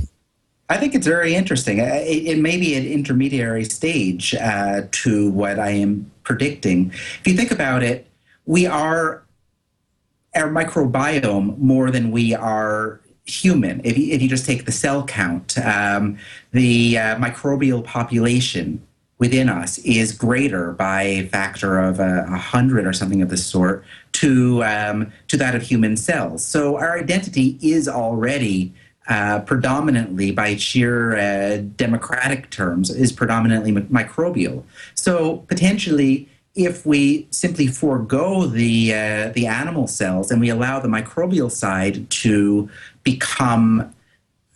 [0.70, 1.80] I think it's very interesting.
[1.80, 6.90] It, it may be an intermediary stage uh, to what I am predicting.
[6.92, 8.08] If you think about it,
[8.46, 9.24] we are
[10.36, 13.82] our microbiome more than we are human.
[13.84, 16.18] If you, if you just take the cell count, um,
[16.52, 18.82] the uh, microbial population
[19.20, 23.38] within us is greater by a factor of a, a hundred or something of the
[23.38, 26.46] sort to um, to that of human cells.
[26.46, 28.74] So our identity is already
[29.08, 34.64] uh, predominantly, by sheer uh, democratic terms, is predominantly microbial.
[34.96, 40.88] So potentially if we simply forego the uh, the animal cells and we allow the
[40.88, 42.70] microbial side to
[43.04, 43.94] become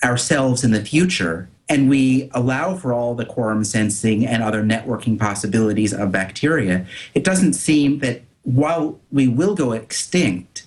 [0.04, 5.20] ourselves in the future and we allow for all the quorum sensing and other networking
[5.20, 10.66] possibilities of bacteria, it doesn't seem that while we will go extinct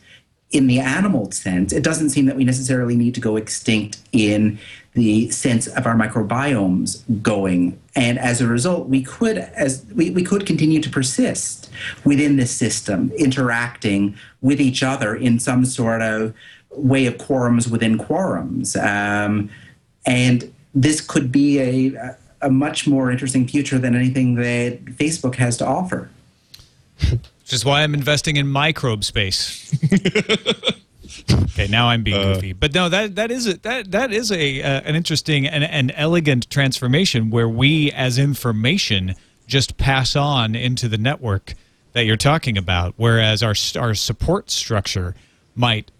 [0.50, 4.58] in the animal sense, it doesn't seem that we necessarily need to go extinct in
[4.94, 7.80] the sense of our microbiomes going.
[7.94, 11.70] And as a result, we could as we, we could continue to persist
[12.04, 16.34] within this system, interacting with each other in some sort of
[16.70, 18.76] way of quorums within quorums.
[18.76, 19.50] Um,
[20.06, 25.56] and this could be a, a much more interesting future than anything that Facebook has
[25.58, 26.10] to offer.
[27.10, 29.74] Which is why I'm investing in microbe space.
[31.32, 34.30] okay, now I'm being uh, goofy, but no, that that is a, that that is
[34.30, 39.16] a uh, an interesting and an elegant transformation where we, as information,
[39.48, 41.54] just pass on into the network
[41.92, 45.16] that you're talking about, whereas our our support structure
[45.56, 45.90] might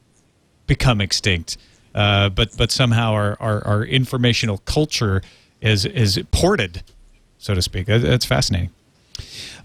[0.70, 1.56] become extinct.
[1.92, 5.20] Uh, but but somehow our, our, our, informational culture
[5.60, 6.84] is is ported,
[7.38, 7.86] so to speak.
[7.88, 8.70] That's fascinating.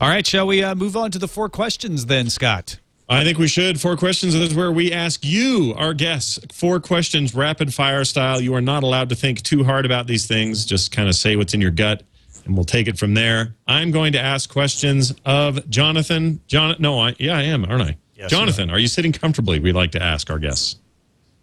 [0.01, 2.79] All right, shall we uh, move on to the four questions then, Scott?
[3.07, 3.79] I think we should.
[3.79, 8.41] Four questions is where we ask you, our guests, four questions, rapid fire style.
[8.41, 10.65] You are not allowed to think too hard about these things.
[10.65, 12.01] Just kind of say what's in your gut,
[12.45, 13.55] and we'll take it from there.
[13.67, 16.41] I'm going to ask questions of Jonathon.
[16.47, 17.97] John, no, I, yeah, I am, aren't I?
[18.15, 19.59] Yes, Jonathon, are you sitting comfortably?
[19.59, 20.77] We like to ask our guests.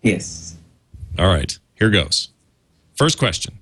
[0.03, 0.57] Yes.
[1.19, 2.29] All right, here goes.
[2.97, 3.59] First question.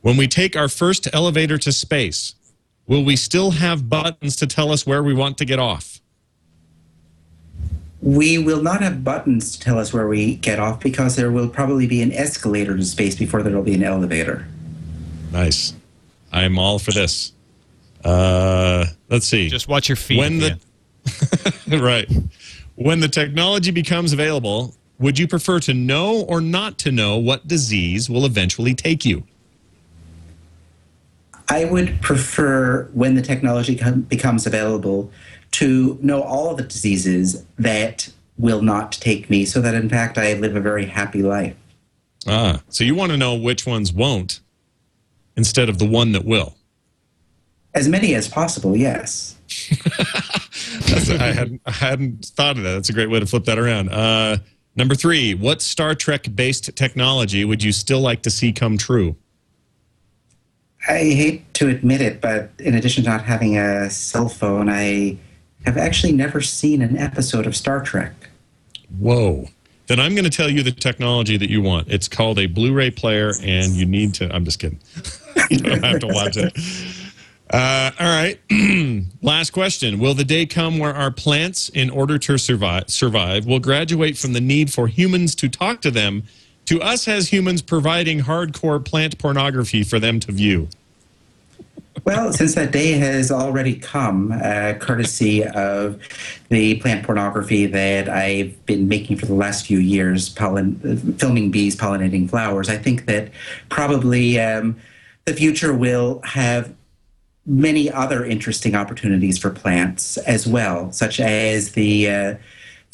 [0.00, 2.34] When we take our first elevator to space,
[2.86, 6.00] will we still have buttons to tell us where we want to get off?
[8.00, 11.48] We will not have buttons to tell us where we get off because there will
[11.48, 14.46] probably be an escalator to space before there will be an elevator.
[15.32, 15.74] Nice.
[16.32, 17.32] I'm all for this.
[18.04, 19.48] Uh, let's see.
[19.48, 20.18] Just watch your feet.
[20.18, 20.58] When the
[21.68, 22.08] right.
[22.76, 27.46] When the technology becomes available, would you prefer to know or not to know what
[27.46, 29.24] disease will eventually take you?
[31.48, 35.10] I would prefer when the technology com- becomes available
[35.52, 40.34] to know all the diseases that will not take me so that in fact I
[40.34, 41.56] live a very happy life.
[42.26, 44.40] Ah, so you want to know which ones won't
[45.36, 46.54] instead of the one that will.
[47.74, 49.36] As many as possible, yes.
[51.10, 52.72] I hadn't I hadn't thought of that.
[52.72, 53.88] That's a great way to flip that around.
[53.88, 54.38] Uh,
[54.78, 59.16] number three, what Star Trek based technology would you still like to see come true?
[60.88, 65.18] I hate to admit it, but in addition to not having a cell phone, I
[65.66, 68.30] have actually never seen an episode of Star Trek.
[68.98, 69.48] Whoa.
[69.88, 71.88] Then I'm going to tell you the technology that you want.
[71.88, 74.32] It's called a Blu-ray player, and you need to.
[74.34, 74.78] I'm just kidding.
[75.50, 76.52] you don't have to watch it.
[77.50, 78.38] Uh, all right.
[79.22, 83.60] Last question: Will the day come where our plants, in order to survive, survive, will
[83.60, 86.24] graduate from the need for humans to talk to them,
[86.66, 90.68] to us as humans providing hardcore plant pornography for them to view?
[92.04, 96.00] Well, since that day has already come, uh, courtesy of
[96.48, 101.76] the plant pornography that I've been making for the last few years, pollen, filming bees
[101.76, 103.30] pollinating flowers, I think that
[103.68, 104.76] probably um,
[105.24, 106.74] the future will have
[107.48, 112.34] many other interesting opportunities for plants as well, such as the uh,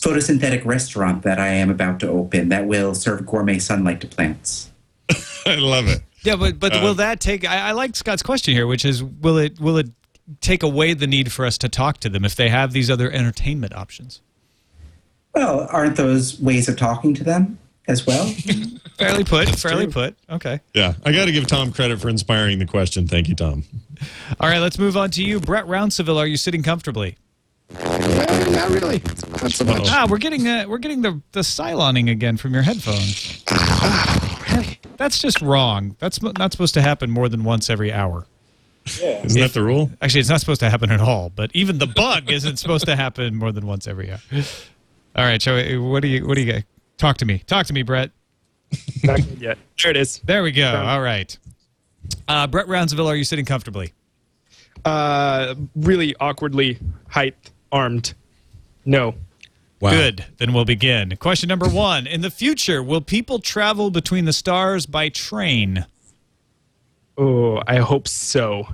[0.01, 4.71] photosynthetic restaurant that I am about to open that will serve gourmet sunlight to plants.
[5.47, 6.03] I love it.
[6.23, 7.47] Yeah, but but Uh, will that take?
[7.47, 9.91] I, I like Scott's question here, which is, will it will it
[10.41, 13.11] take away the need for us to talk to them if they have these other
[13.11, 14.23] entertainment options?
[15.35, 17.59] Well, aren't those ways of talking to them
[17.89, 18.27] as well?
[18.99, 19.49] Fairly put.
[19.59, 19.93] fairly true.
[19.93, 20.17] put.
[20.31, 20.61] Okay.
[20.73, 23.09] Yeah, I got to give Tom credit for inspiring the question.
[23.09, 23.65] Thank you, Tom.
[24.39, 26.17] All right, let's move on to you, Brett Rounsaville.
[26.17, 27.17] Are you sitting comfortably?
[27.71, 29.03] Well, not really.
[29.43, 29.89] Not so much.
[29.89, 33.43] Ah, we're getting uh, we're getting the the siloning again from your headphones.
[34.97, 35.97] That's just wrong.
[35.99, 38.27] That's not supposed to happen more than once every hour.
[39.01, 39.25] Yeah.
[39.25, 39.91] Isn't that the rule?
[40.03, 41.31] Actually, it's not supposed to happen at all.
[41.31, 44.21] But even the bug isn't supposed to happen more than once every hour.
[45.17, 46.65] All right, so what do you what do you get?
[46.99, 47.39] Talk to me.
[47.47, 48.11] Talk to me, Brett.
[49.03, 49.59] Not yet.
[49.83, 50.21] There it is.
[50.21, 50.75] There we go.
[50.75, 51.37] All right.
[52.27, 53.93] Uh, Brett Rounsaville, are you sitting comfortably?
[54.85, 56.79] Uh, really awkwardly
[57.09, 57.35] height
[57.71, 58.15] armed.
[58.87, 59.15] No.
[59.81, 59.91] Wow.
[59.91, 60.25] Good.
[60.39, 61.17] Then we'll begin.
[61.17, 62.07] Question number one.
[62.07, 65.85] In the future, will people travel between the stars by train?
[67.19, 68.67] Oh, I hope so.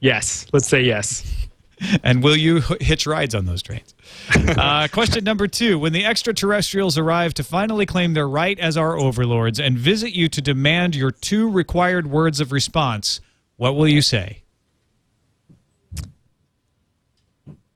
[0.00, 0.46] Yes.
[0.52, 1.47] Let's say yes.
[2.02, 3.94] And will you hitch rides on those trains?
[4.58, 5.78] Uh, question number two.
[5.78, 10.28] When the extraterrestrials arrive to finally claim their right as our overlords and visit you
[10.28, 13.20] to demand your two required words of response,
[13.56, 14.42] what will you say?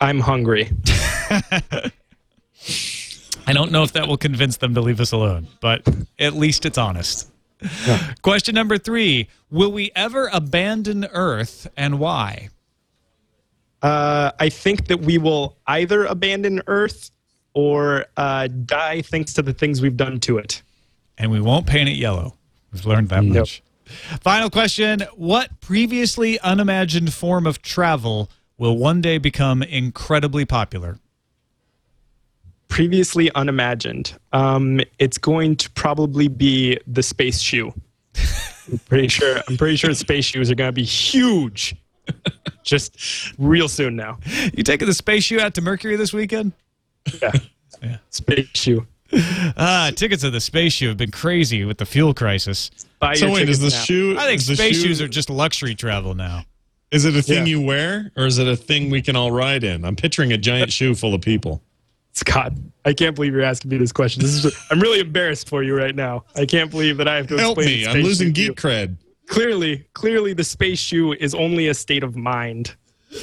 [0.01, 0.71] I'm hungry.
[3.47, 5.87] I don't know if that will convince them to leave us alone, but
[6.19, 7.31] at least it's honest.
[8.23, 12.49] Question number three Will we ever abandon Earth and why?
[13.83, 17.11] Uh, I think that we will either abandon Earth
[17.55, 20.63] or uh, die thanks to the things we've done to it.
[21.19, 22.37] And we won't paint it yellow.
[22.73, 23.41] We've learned that Nope.
[23.41, 23.63] much.
[24.23, 30.99] Final question What previously unimagined form of travel will one day become incredibly popular?
[32.69, 34.17] Previously unimagined.
[34.33, 37.75] Um, it's going to probably be the space shoe.
[38.73, 39.43] I'm pretty sure.
[39.47, 41.75] I'm pretty sure space shoes are going to be huge,
[42.63, 44.19] just real soon now.
[44.55, 46.53] You taking the space shoe out to Mercury this weekend?
[47.83, 48.87] Yeah, space shoe.
[49.57, 52.71] Ah, tickets to the space shoe have been crazy with the fuel crisis.
[53.01, 53.83] Buy So your wait, is the now.
[53.83, 54.17] shoe?
[54.17, 56.45] I think space shoe- shoes are just luxury travel now.
[56.93, 57.57] Is it a thing Yeah.
[57.57, 59.85] you wear, or is it a thing we can all ride in?
[59.85, 61.61] I'm picturing a giant shoe full of people.
[62.13, 62.53] Scott,
[62.85, 64.23] I can't believe you're asking me this question.
[64.23, 66.25] This is just, I'm really embarrassed for you right now.
[66.37, 67.83] I can't believe that I have to Help explain me!
[67.85, 68.49] the I'm space losing shoe to you.
[68.51, 68.97] geek cred.
[69.29, 72.75] Clearly, clearly, the space shoe is only a state of mind.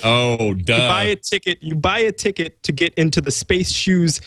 [0.03, 0.73] Oh, duh!
[0.73, 1.61] You buy a ticket.
[1.61, 4.21] You buy a ticket to get into the space shoes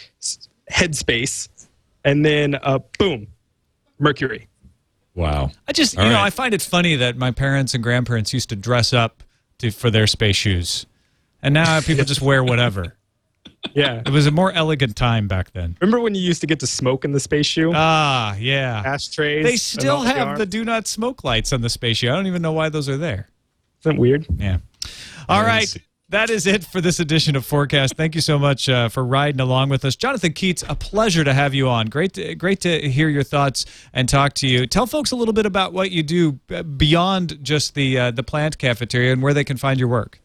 [0.70, 1.48] headspace,
[2.04, 3.26] and then uh, boom,
[3.98, 4.48] Mercury.
[5.14, 5.50] wow.
[5.68, 6.26] I just, All you know, right.
[6.26, 9.22] I find it funny that my parents and grandparents used to dress up
[9.58, 10.86] to, for their space shoes.
[11.42, 12.94] And now people just wear whatever.
[13.74, 14.02] Yeah.
[14.04, 15.76] It was a more elegant time back then.
[15.80, 17.72] Remember when you used to get to smoke in the space shoe?
[17.74, 18.82] Ah, yeah.
[18.84, 19.44] Ashtrays.
[19.44, 22.10] They still have the do not smoke lights on the space shoe.
[22.10, 23.28] I don't even know why those are there.
[23.80, 24.26] Isn't that weird?
[24.36, 24.58] Yeah.
[25.28, 25.68] All I right.
[25.68, 25.80] see.
[26.08, 27.96] That is it for this edition of FourCast.
[27.96, 30.62] Thank you so much uh, for riding along with us, Jonathon Keats.
[30.68, 31.86] A pleasure to have you on.
[31.86, 34.66] Great, to, great to hear your thoughts and talk to you.
[34.66, 38.22] Tell folks a little bit about what you do uh, beyond just the uh, the
[38.22, 40.20] plant cafeteria and where they can find your work.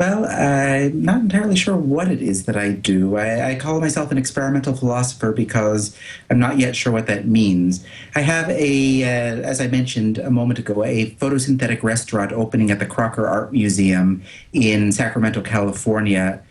[0.00, 3.16] Well, I'm not entirely sure what it is that I do.
[3.16, 5.94] I, I call myself an experimental philosopher because
[6.30, 7.84] I'm not yet sure what that means.
[8.14, 12.78] I have a, uh, as I mentioned a moment ago, a photosynthetic restaurant opening at
[12.78, 14.22] the Crocker Art Museum
[14.54, 16.42] in Sacramento, California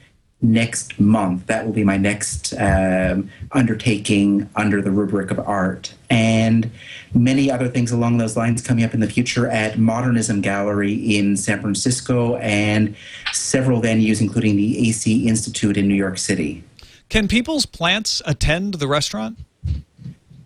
[0.42, 1.48] next month.
[1.48, 5.94] That will be my next um, undertaking under the rubric of art.
[6.10, 6.72] And
[7.14, 11.36] many other things along those lines coming up in the future at Modernism Gallery in
[11.36, 12.96] San Francisco and
[13.34, 16.64] several venues, including the AC Institute in New York City.
[17.10, 19.40] Can people's plants attend the restaurant?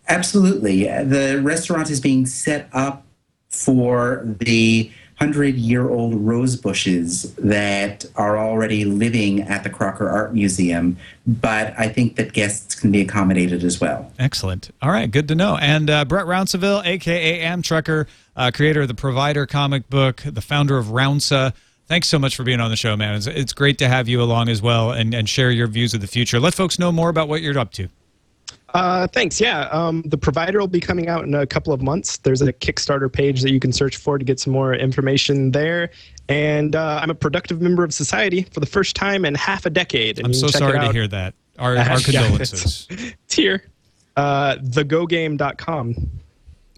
[0.07, 0.83] Absolutely.
[0.83, 3.05] The restaurant is being set up
[3.49, 10.33] for the hundred year old rose bushes that are already living at the Crocker Art
[10.33, 14.11] Museum, but I think that guests can be accommodated as well.
[14.19, 14.71] Excellent.
[14.81, 15.57] All right, good to know.
[15.57, 20.77] And uh, Brett Rounsaville, aka Amtrucker, uh, creator of the Provider comic book, the founder
[20.77, 21.53] of Rounsa.
[21.85, 23.15] Thanks so much for being on the show, man.
[23.15, 26.01] It's, it's great to have you along as well and, and share your views of
[26.01, 26.39] the future.
[26.39, 27.89] Let folks know more about what you're up to.
[28.73, 29.39] Uh, thanks.
[29.39, 32.17] Yeah, um, the provider will be coming out in a couple of months.
[32.17, 35.91] There's a Kickstarter page that you can search for to get some more information there.
[36.27, 39.69] And uh, I'm a productive member of society for the first time in half a
[39.69, 40.17] decade.
[40.17, 41.35] And I'm so can sorry to hear that.
[41.59, 42.87] Our, our Yeah, condolences.
[43.25, 43.63] It's here.
[44.15, 45.95] Uh, thegogame.com.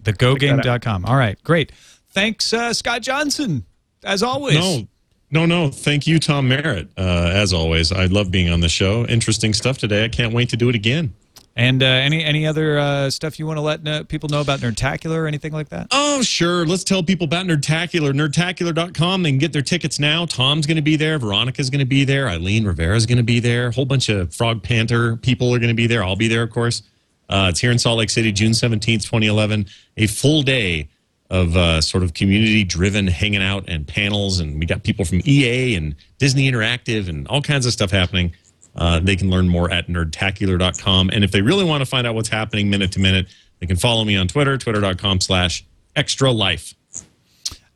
[0.02, 1.04] TheGoGame.com.
[1.04, 1.72] All right, great.
[2.10, 3.64] Thanks, uh, Scott Johnson,
[4.04, 4.56] as always.
[4.56, 4.86] No,
[5.30, 5.70] no, no.
[5.70, 6.88] Thank you, Tom Merritt.
[6.96, 9.04] Uh, as always, I love being on the show.
[9.06, 10.04] Interesting stuff today.
[10.04, 11.12] I can't wait to do it again.
[11.58, 14.60] And uh, any any other uh, stuff you want to let uh, people know about
[14.60, 15.86] Nerdtacular or anything like that?
[15.90, 16.66] Oh, sure.
[16.66, 18.12] Let's tell people about Nerdtacular.
[18.12, 19.22] Nerdtacular.com.
[19.22, 20.26] They can get their tickets now.
[20.26, 21.18] Tom's going to be there.
[21.18, 22.28] Veronica's going to be there.
[22.28, 23.68] Eileen Rivera's going to be there.
[23.68, 26.04] A whole bunch of Frog Panther people are going to be there.
[26.04, 26.82] I'll be there, of course.
[27.30, 29.66] Uh, it's here in Salt Lake City, June 17th, 2011.
[29.96, 30.90] A full day
[31.30, 34.40] of uh, sort of community driven hanging out and panels.
[34.40, 38.34] And we got people from EA and Disney Interactive and all kinds of stuff happening.
[38.76, 41.10] Uh, they can learn more at nerdtacular.com.
[41.12, 43.26] And if they really want to find out what's happening minute to minute,
[43.60, 45.64] they can follow me on Twitter, twitter.com slash
[45.94, 46.74] extra life.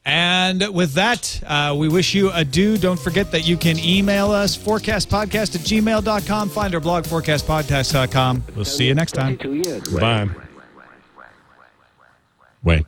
[0.05, 2.79] And with that, uh, we wish you adieu.
[2.79, 6.49] Don't forget that you can email us, fourcastpodcast at gmail.com.
[6.49, 8.45] Find our blog, fourcastpodcast.com.
[8.57, 9.37] We'll see you next time.
[10.01, 10.29] Bye.
[12.63, 12.87] Wait.